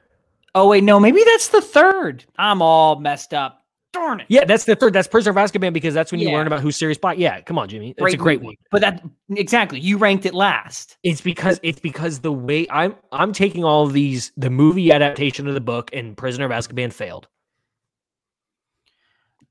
Oh 0.56 0.67
wait, 0.69 0.84
no, 0.84 1.00
maybe 1.00 1.21
that's 1.26 1.50
the 1.50 1.62
third. 1.62 2.26
I'm 2.38 2.62
all 2.62 3.00
messed 3.00 3.34
up. 3.34 3.63
Darn 3.93 4.19
it. 4.21 4.26
Yeah, 4.30 4.43
that's 4.45 4.65
the 4.65 4.76
third. 4.76 4.93
That's 4.93 5.08
Prisoner 5.08 5.32
of 5.32 5.38
Azkaban 5.38 5.71
because 5.73 5.93
that's 5.93 6.12
when 6.12 6.19
you 6.19 6.30
Yeah. 6.30 6.36
learn 6.38 6.47
about 6.47 6.62
who 6.62 6.71
Sirius 6.71 6.97
Black. 6.97 7.17
Yeah, 7.17 7.41
come 7.41 7.58
on, 7.58 7.67
Jimmy, 7.69 7.93
it's 7.97 8.13
a 8.13 8.17
great 8.17 8.39
movie. 8.41 8.47
one. 8.47 8.56
But 8.71 8.82
that 8.82 9.04
exactly, 9.30 9.80
you 9.80 9.97
ranked 9.97 10.26
it 10.26 10.34
last. 10.34 10.97
It's 11.04 11.21
because 11.21 11.60
it's 11.63 11.80
because 11.80 12.19
the 12.19 12.32
way 12.34 12.67
I'm 12.69 12.95
I'm 13.12 13.34
taking 13.34 13.63
all 13.63 13.86
of 13.86 13.93
these 13.93 14.32
the 14.38 14.50
movie 14.50 14.91
adaptation 14.91 15.47
of 15.47 15.54
the 15.54 15.62
book 15.62 15.89
and 15.93 16.15
Prisoner 16.17 16.45
of 16.45 16.52
Azkaban 16.52 16.91
failed. 16.93 17.28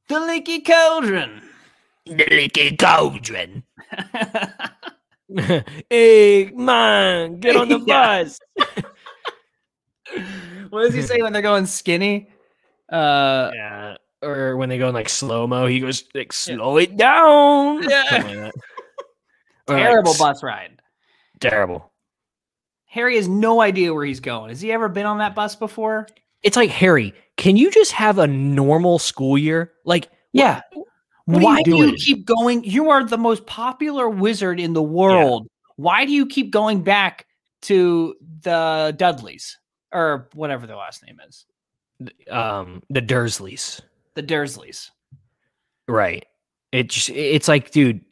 The 0.09 0.21
leaky 0.21 0.61
cauldron. 0.61 1.43
The 2.07 2.27
leaky 2.31 2.77
cauldron. 2.77 3.65
hey 5.91 6.51
man, 6.55 7.41
get 7.41 7.57
on 7.57 7.69
the 7.69 7.79
bus. 7.87 8.39
what 10.71 10.83
does 10.83 10.95
he 10.95 11.03
say 11.03 11.23
when 11.23 11.33
they're 11.33 11.43
going 11.43 11.67
skinny? 11.67 12.29
Uh 12.91 13.51
Yeah. 13.55 13.97
Or 14.23 14.57
when 14.57 14.69
they 14.69 14.79
go 14.79 14.89
in 14.89 14.95
like 14.95 15.09
slow 15.09 15.47
mo, 15.47 15.67
he 15.67 15.81
goes 15.81 16.05
like 16.15 16.33
slow 16.33 16.79
it 16.79 16.97
down. 16.97 17.83
Yeah. 17.83 18.05
Like 18.11 18.25
that. 18.25 18.55
Or, 19.69 19.75
like, 19.75 19.83
terrible 19.83 20.15
bus 20.19 20.43
ride. 20.43 20.81
Terrible. 21.41 21.93
Harry 22.87 23.17
has 23.17 23.29
no 23.29 23.61
idea 23.61 23.93
where 23.93 24.05
he's 24.05 24.21
going. 24.21 24.51
Has 24.51 24.61
he 24.61 24.73
ever 24.73 24.89
been 24.89 25.07
on 25.07 25.19
that 25.19 25.35
bus 25.35 25.57
before? 25.57 26.07
It's 26.43 26.57
like 26.57 26.71
Harry. 26.71 27.13
Can 27.37 27.57
you 27.57 27.71
just 27.71 27.93
have 27.93 28.19
a 28.19 28.27
normal 28.27 28.99
school 28.99 29.37
year? 29.37 29.73
Like, 29.85 30.09
Yeah. 30.33 30.63
what 31.27 31.43
are 31.43 31.45
Why 31.45 31.59
you 31.59 31.65
do 31.65 31.77
you 31.77 31.93
keep 31.95 32.25
going? 32.25 32.65
You 32.65 32.91
are 32.91 33.05
the 33.05 33.19
most 33.19 33.47
popular 33.47 34.09
wizard 34.09 34.59
in 34.61 34.73
the 34.73 34.83
world. 34.83 35.49
Why 35.77 36.05
do 36.07 36.13
you 36.13 36.27
keep 36.27 36.51
going 36.51 36.83
back 36.83 37.27
to 37.63 38.15
the 38.43 38.95
Dudleys 38.97 39.59
or 39.93 40.29
whatever 40.35 40.67
their 40.67 40.77
last 40.77 41.05
name 41.05 41.21
is? 41.27 41.45
um, 42.31 42.83
the 42.91 43.01
Dursleys. 43.01 43.81
The 44.15 44.23
Dursleys. 44.23 44.91
Right. 45.89 46.25
It's 46.73 47.09
it's 47.11 47.49
like, 47.49 47.71
dude, 47.71 48.03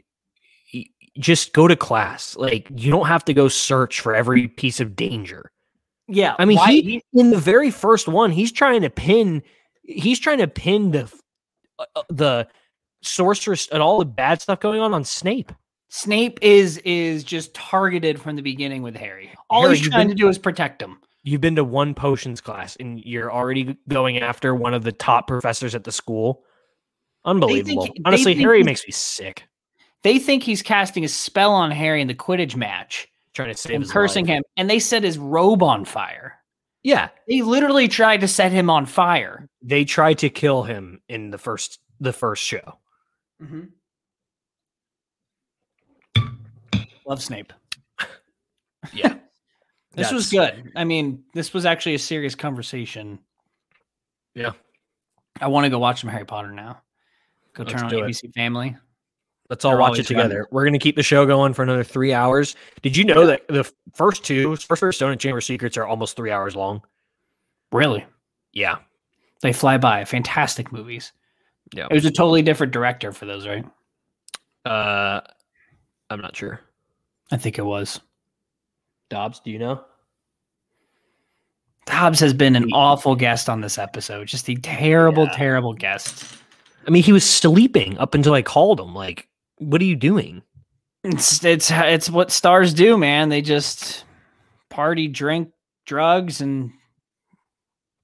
just 1.19 1.53
go 1.53 1.69
to 1.69 1.77
class. 1.77 2.37
Like, 2.37 2.69
you 2.75 2.91
don't 2.91 3.07
have 3.07 3.25
to 3.27 3.35
go 3.35 3.49
search 3.49 4.01
for 4.01 4.15
every 4.15 4.49
piece 4.49 4.81
of 4.81 4.97
danger. 4.97 5.51
Yeah. 6.09 6.35
I 6.39 6.45
mean, 6.45 6.59
why- 6.59 6.73
he 6.73 7.03
in 7.13 7.31
the 7.31 7.39
very 7.39 7.71
first 7.71 8.09
one, 8.09 8.31
he's 8.31 8.53
trying 8.53 8.83
to 8.83 8.91
pin, 8.91 9.43
he's 9.83 10.19
trying 10.19 10.39
to 10.39 10.49
pin 10.49 10.91
the 10.91 11.13
uh, 11.79 11.85
uh, 11.97 12.03
the 12.09 12.49
sorceress 13.03 13.69
and 13.69 13.83
all 13.83 13.99
the 13.99 14.05
bad 14.05 14.41
stuff 14.41 14.61
going 14.61 14.81
on 14.81 14.95
on 14.95 15.05
Snape. 15.05 15.53
Snape 15.89 16.39
is 16.43 16.79
is 16.79 17.25
just 17.25 17.55
targeted 17.55 18.21
from 18.21 18.37
the 18.37 18.43
beginning 18.43 18.83
with 18.83 18.97
Harry. 18.97 19.31
All 19.51 19.63
Harry, 19.63 19.77
he's 19.77 19.89
trying 19.89 20.09
been- 20.09 20.17
to 20.17 20.23
do 20.23 20.29
is 20.29 20.39
protect 20.39 20.83
him. 20.83 20.99
You've 21.27 21.41
been 21.41 21.57
to 21.57 21.65
one 21.65 21.95
potions 21.95 22.43
class, 22.43 22.77
and 22.77 23.01
you're 23.01 23.33
already 23.33 23.79
going 23.89 24.19
after 24.19 24.55
one 24.55 24.75
of 24.75 24.85
the 24.85 24.93
top 24.93 25.27
professors 25.27 25.75
at 25.75 25.85
the 25.85 25.93
school. 25.93 26.45
Unbelievable. 27.25 27.87
they 27.87 28.03
Honestly, 28.05 28.35
Harry 28.35 28.63
makes 28.63 28.87
me 28.87 28.93
sick. 28.93 29.45
They 30.03 30.19
think 30.19 30.43
he's 30.43 30.61
casting 30.61 31.03
a 31.03 31.09
spell 31.09 31.53
on 31.55 31.71
Harry 31.71 32.03
in 32.03 32.09
the 32.09 32.15
Quidditch 32.15 32.57
match 32.57 33.09
Trying 33.35 33.53
to 33.53 33.57
save 33.57 33.75
and 33.77 33.89
cursing 33.91 34.27
life. 34.27 34.37
him, 34.37 34.43
and 34.57 34.71
they 34.71 34.79
set 34.79 35.03
his 35.03 35.19
robe 35.19 35.63
on 35.63 35.85
fire. 35.85 36.39
Yeah, 36.83 37.09
They 37.29 37.41
literally 37.43 37.89
tried 37.89 38.21
to 38.21 38.29
set 38.29 38.53
him 38.53 38.69
on 38.71 38.85
fire. 38.87 39.49
they 39.63 39.85
tried 39.85 40.19
to 40.19 40.29
kill 40.31 40.63
him 40.65 41.01
in 41.09 41.31
the 41.31 41.39
first 41.39 41.81
the 42.01 42.13
first 42.13 42.43
show. 42.45 42.79
Mm-hmm. 43.43 43.63
Love 47.07 47.23
Snape. 47.23 47.53
Yeah. 48.93 49.15
This 49.97 50.11
was 50.11 50.29
good. 50.29 50.73
I 50.75 50.83
mean, 50.83 51.23
this 51.35 51.55
was 51.55 51.65
actually 51.65 51.95
a 51.95 52.01
serious 52.01 52.35
conversation. 52.35 53.21
Yeah. 54.35 54.51
I 55.41 55.47
want 55.47 55.67
to 55.67 55.71
go 55.71 55.79
watch 55.79 56.01
some 56.01 56.11
Harry 56.11 56.25
Potter 56.27 56.51
now. 56.51 56.83
Go 57.55 57.63
Let's 57.63 57.75
turn 57.75 57.85
on 57.85 57.91
do 57.91 57.99
it. 58.01 58.09
ABC 58.11 58.35
Family. 58.35 58.77
Let's 59.51 59.65
all 59.65 59.73
They're 59.73 59.81
watch 59.81 59.99
it 59.99 60.07
together. 60.07 60.49
We're 60.51 60.65
gonna 60.65 60.79
keep 60.79 60.97
the 60.97 61.03
show 61.03 61.27
going 61.27 61.53
for 61.53 61.63
another 61.63 61.85
three 61.85 62.13
hours. 62.15 62.57
Did 62.83 62.97
you 62.97 63.05
know 63.05 63.27
that 63.27 63.47
the 63.49 63.71
first 63.95 64.25
two, 64.25 64.57
First 64.57 64.81
first 64.81 64.99
Stone 64.99 65.13
and 65.13 65.21
Chamber 65.21 65.41
Secrets, 65.41 65.77
are 65.77 65.87
almost 65.87 66.17
three 66.17 66.31
hours 66.31 66.57
long? 66.57 66.81
Really? 67.71 68.05
Yeah. 68.53 68.77
They 69.43 69.53
fly 69.53 69.77
by. 69.77 70.05
Fantastic 70.05 70.73
movies. 70.73 71.13
Yeah. 71.75 71.89
It 71.91 71.95
was 71.95 72.05
a 72.07 72.11
totally 72.11 72.41
different 72.41 72.73
director 72.73 73.13
for 73.13 73.27
those, 73.27 73.47
right? 73.47 73.65
Uh, 74.65 75.21
I'm 76.09 76.21
not 76.21 76.35
sure. 76.37 76.61
I 77.31 77.37
think 77.37 77.59
it 77.59 77.65
was. 77.65 78.01
Dobbs, 79.11 79.41
do 79.41 79.51
you 79.51 79.59
know? 79.59 79.85
Dobbs 81.87 82.21
has 82.21 82.33
been 82.33 82.57
an 82.57 82.73
awful 82.73 83.15
guest 83.15 83.51
on 83.51 83.61
this 83.61 83.77
episode. 83.77 84.27
Just 84.27 84.49
a 84.49 84.55
terrible, 84.55 85.25
Yeah. 85.25 85.33
terrible 85.35 85.75
guest. 85.75 86.25
I 86.87 86.91
mean, 86.91 87.03
he 87.03 87.13
was 87.13 87.29
sleeping 87.29 87.99
up 87.99 88.15
until 88.15 88.33
I 88.33 88.41
called 88.43 88.81
him. 88.81 88.95
Like, 88.95 89.29
what 89.59 89.81
are 89.81 89.85
you 89.87 89.97
doing? 89.97 90.43
It's 91.03 91.45
it's 91.45 91.71
it's 91.71 92.09
what 92.09 92.31
stars 92.31 92.73
do, 92.73 92.97
man. 92.97 93.29
They 93.29 93.43
just 93.43 94.05
party, 94.71 95.07
drink, 95.09 95.51
drugs, 95.87 96.41
and 96.41 96.73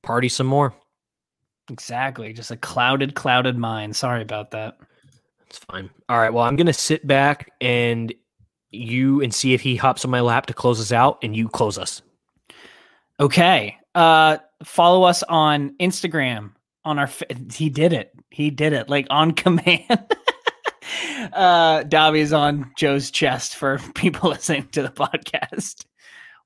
Party 0.03 0.29
some 0.29 0.47
more. 0.47 0.75
exactly 1.71 2.33
just 2.33 2.51
a 2.51 2.57
clouded, 2.57 3.15
clouded 3.15 3.57
mind. 3.57 3.95
Sorry 3.97 4.23
about 4.23 4.51
that. 4.53 4.77
It's 5.47 5.59
fine. 5.59 5.91
All 6.09 6.19
right. 6.19 6.33
Well, 6.33 6.45
I'm 6.45 6.57
gonna 6.57 6.73
sit 6.73 7.07
back 7.07 7.51
and 7.61 8.13
you 8.71 9.21
and 9.23 9.35
see 9.35 9.53
if 9.55 9.61
he 9.61 9.77
hops 9.77 10.05
on 10.05 10.11
my 10.11 10.21
lap 10.21 10.47
to 10.47 10.55
close 10.55 10.81
us 10.81 10.93
out, 10.93 11.19
and 11.23 11.35
you 11.37 11.49
close 11.49 11.77
us. 11.79 12.03
Okay. 13.19 13.77
Uh 13.95 14.39
follow 14.65 15.03
us 15.05 15.23
on 15.25 15.75
Instagram 15.81 16.53
on 16.85 16.99
our 16.99 17.07
fa- 17.07 17.27
he 17.53 17.69
did 17.71 17.93
it. 17.93 18.13
He 18.31 18.51
did 18.51 18.73
it 18.73 18.89
like 18.89 19.07
on 19.11 19.33
command. 19.45 20.15
Uh 21.33 21.83
Dobby's 21.85 22.33
on 22.33 22.71
Joe's 22.77 23.11
chest 23.11 23.57
for 23.57 23.79
people 23.95 24.31
listening 24.31 24.69
to 24.69 24.83
the 24.83 24.89
podcast. 24.91 25.85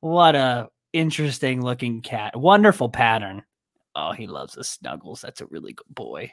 What 0.01 0.34
a 0.36 0.68
interesting 0.92 1.62
looking 1.62 2.01
cat. 2.03 2.36
Wonderful 2.36 2.88
pattern. 2.88 3.42
Oh, 3.97 4.12
he 4.12 4.26
loves 4.26 4.55
the 4.55 4.64
snuggles. 4.64 5.20
That's 5.20 5.40
a 5.40 5.47
really 5.47 5.72
good 5.72 5.86
boy. 5.95 6.32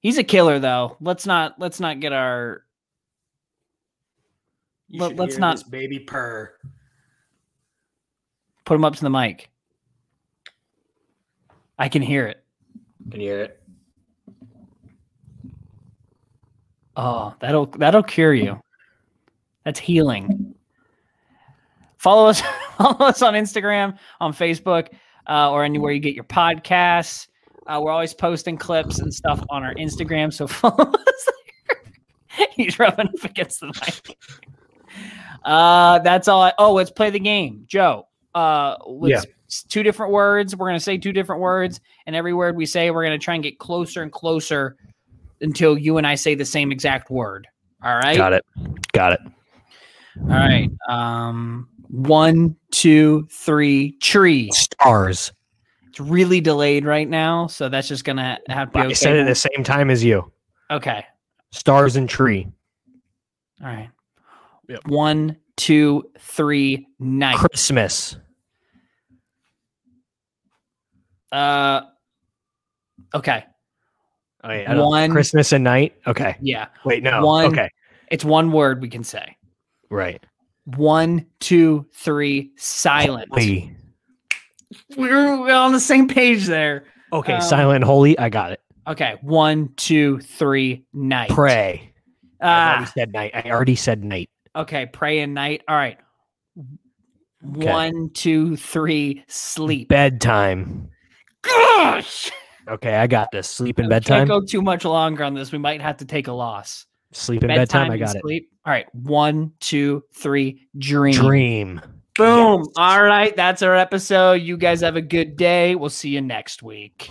He's 0.00 0.18
a 0.18 0.24
killer 0.24 0.58
though. 0.58 0.96
Let's 1.00 1.26
not 1.26 1.54
let's 1.58 1.80
not 1.80 2.00
get 2.00 2.12
our 2.12 2.64
Let- 4.90 5.16
hear 5.16 5.38
not- 5.38 5.70
baby 5.70 5.98
purr. 6.00 6.54
put 8.64 8.74
him 8.74 8.84
up 8.84 8.94
to 8.96 9.02
the 9.02 9.10
mic. 9.10 9.48
I 11.78 11.88
can 11.88 12.02
hear 12.02 12.26
it. 12.26 12.44
Can 13.10 13.20
you 13.20 13.28
hear 13.28 13.40
it? 13.42 13.61
Oh, 16.96 17.34
that'll 17.40 17.66
that'll 17.66 18.02
cure 18.02 18.34
you. 18.34 18.60
That's 19.64 19.78
healing. 19.78 20.54
Follow 21.98 22.26
us, 22.26 22.42
follow 22.76 23.06
us 23.06 23.22
on 23.22 23.34
Instagram, 23.34 23.96
on 24.20 24.32
Facebook, 24.32 24.88
uh, 25.28 25.50
or 25.50 25.64
anywhere 25.64 25.92
you 25.92 26.00
get 26.00 26.14
your 26.14 26.24
podcasts. 26.24 27.28
Uh, 27.66 27.80
we're 27.82 27.92
always 27.92 28.12
posting 28.12 28.56
clips 28.56 28.98
and 28.98 29.12
stuff 29.14 29.42
on 29.50 29.62
our 29.62 29.74
Instagram, 29.74 30.32
so 30.32 30.46
follow 30.48 30.84
us. 30.84 31.28
there. 31.68 32.46
He's 32.56 32.78
rubbing 32.78 33.06
up 33.06 33.24
against 33.24 33.60
the 33.60 33.66
mic. 33.66 34.18
Uh, 35.44 36.00
that's 36.00 36.28
all. 36.28 36.42
I, 36.42 36.52
oh, 36.58 36.72
let's 36.72 36.90
play 36.90 37.10
the 37.10 37.20
game, 37.20 37.64
Joe. 37.66 38.08
Uh, 38.34 38.76
let's, 38.86 39.26
two 39.68 39.82
different 39.82 40.12
words. 40.12 40.56
We're 40.56 40.68
gonna 40.68 40.80
say 40.80 40.98
two 40.98 41.12
different 41.12 41.40
words, 41.40 41.80
and 42.06 42.16
every 42.16 42.34
word 42.34 42.56
we 42.56 42.66
say, 42.66 42.90
we're 42.90 43.04
gonna 43.04 43.18
try 43.18 43.34
and 43.34 43.42
get 43.42 43.58
closer 43.58 44.02
and 44.02 44.10
closer 44.10 44.76
until 45.42 45.76
you 45.76 45.98
and 45.98 46.06
I 46.06 46.14
say 46.14 46.34
the 46.34 46.44
same 46.44 46.72
exact 46.72 47.10
word. 47.10 47.46
All 47.84 47.96
right. 47.96 48.16
Got 48.16 48.32
it. 48.32 48.44
Got 48.92 49.12
it. 49.12 49.20
All 50.20 50.28
right. 50.28 50.70
Um, 50.88 51.68
one, 51.88 52.56
two, 52.70 53.26
three. 53.30 53.92
Tree. 53.98 54.50
Stars. 54.52 55.32
It's 55.88 56.00
really 56.00 56.40
delayed 56.40 56.86
right 56.86 57.08
now, 57.08 57.48
so 57.48 57.68
that's 57.68 57.86
just 57.86 58.04
gonna 58.04 58.38
have 58.48 58.72
to 58.72 58.78
be 58.78 58.88
I 58.88 58.92
said 58.92 59.16
it 59.16 59.20
at 59.20 59.26
the 59.26 59.34
same 59.34 59.62
time 59.62 59.90
as 59.90 60.02
you. 60.02 60.32
okay. 60.70 61.04
Stars 61.50 61.96
and 61.96 62.08
tree. 62.08 62.48
All 63.60 63.66
right. 63.66 63.90
Yep. 64.68 64.86
One, 64.86 65.36
two, 65.56 66.04
three. 66.18 66.86
Night. 66.98 67.36
Christmas. 67.36 68.16
Uh. 71.30 71.82
Okay. 73.14 73.44
Oh, 74.44 74.50
yeah, 74.52 74.72
I 74.72 74.78
One- 74.78 75.10
Christmas 75.12 75.52
and 75.52 75.62
night. 75.64 75.94
Okay. 76.06 76.36
Yeah. 76.40 76.66
Wait, 76.84 77.02
no. 77.02 77.24
One- 77.24 77.46
Okay. 77.46 77.68
It's 78.10 78.24
one 78.24 78.52
word 78.52 78.82
we 78.82 78.88
can 78.88 79.04
say. 79.04 79.36
Right. 79.90 80.22
One, 80.64 81.26
two, 81.40 81.86
three. 81.94 82.52
Silent. 82.56 83.28
Holy. 83.30 83.74
We're, 84.96 85.50
on 85.52 85.72
the 85.72 85.80
same 85.80 86.08
page 86.08 86.46
there. 86.46 86.84
Okay. 87.12 87.34
Um, 87.34 87.40
silent 87.40 87.84
holy. 87.84 88.18
I 88.18 88.28
got 88.28 88.52
it. 88.52 88.60
Okay. 88.86 89.16
One, 89.22 89.70
two, 89.76 90.18
three. 90.20 90.84
Night. 90.92 91.30
Pray. 91.30 91.92
I 92.40 92.46
already 92.70 92.84
Ah. 92.84 92.92
said 92.94 93.12
night. 93.12 93.30
I 93.34 93.50
already 93.50 93.76
said 93.76 94.02
night. 94.04 94.28
Okay. 94.56 94.86
Pray 94.86 95.20
and 95.20 95.34
night. 95.34 95.62
All 95.68 95.76
right. 95.76 95.98
Okay. 96.58 97.70
One, 97.72 98.10
two, 98.14 98.56
three. 98.56 99.24
Sleep. 99.28 99.88
Bedtime. 99.88 100.90
Gosh. 101.42 102.30
Okay, 102.68 102.94
I 102.94 103.06
got 103.06 103.30
this. 103.32 103.48
Sleep 103.48 103.78
in 103.78 103.88
bedtime. 103.88 104.26
Can't 104.26 104.28
go 104.28 104.44
too 104.44 104.62
much 104.62 104.84
longer 104.84 105.24
on 105.24 105.34
this. 105.34 105.52
We 105.52 105.58
might 105.58 105.80
have 105.80 105.96
to 105.98 106.04
take 106.04 106.28
a 106.28 106.32
loss. 106.32 106.86
Sleep 107.12 107.42
in 107.42 107.48
bedtime. 107.48 107.90
I 107.90 107.94
and 107.94 108.00
got 108.00 108.16
it. 108.16 108.22
sleep. 108.22 108.50
All 108.64 108.72
right. 108.72 108.86
One, 108.94 109.52
two, 109.60 110.04
three. 110.14 110.68
Dream. 110.78 111.14
Dream. 111.14 111.80
Boom. 112.16 112.60
Yes. 112.60 112.74
All 112.76 113.02
right. 113.02 113.34
That's 113.36 113.62
our 113.62 113.74
episode. 113.74 114.34
You 114.34 114.56
guys 114.56 114.80
have 114.80 114.96
a 114.96 115.02
good 115.02 115.36
day. 115.36 115.74
We'll 115.74 115.90
see 115.90 116.10
you 116.10 116.20
next 116.20 116.62
week. 116.62 117.10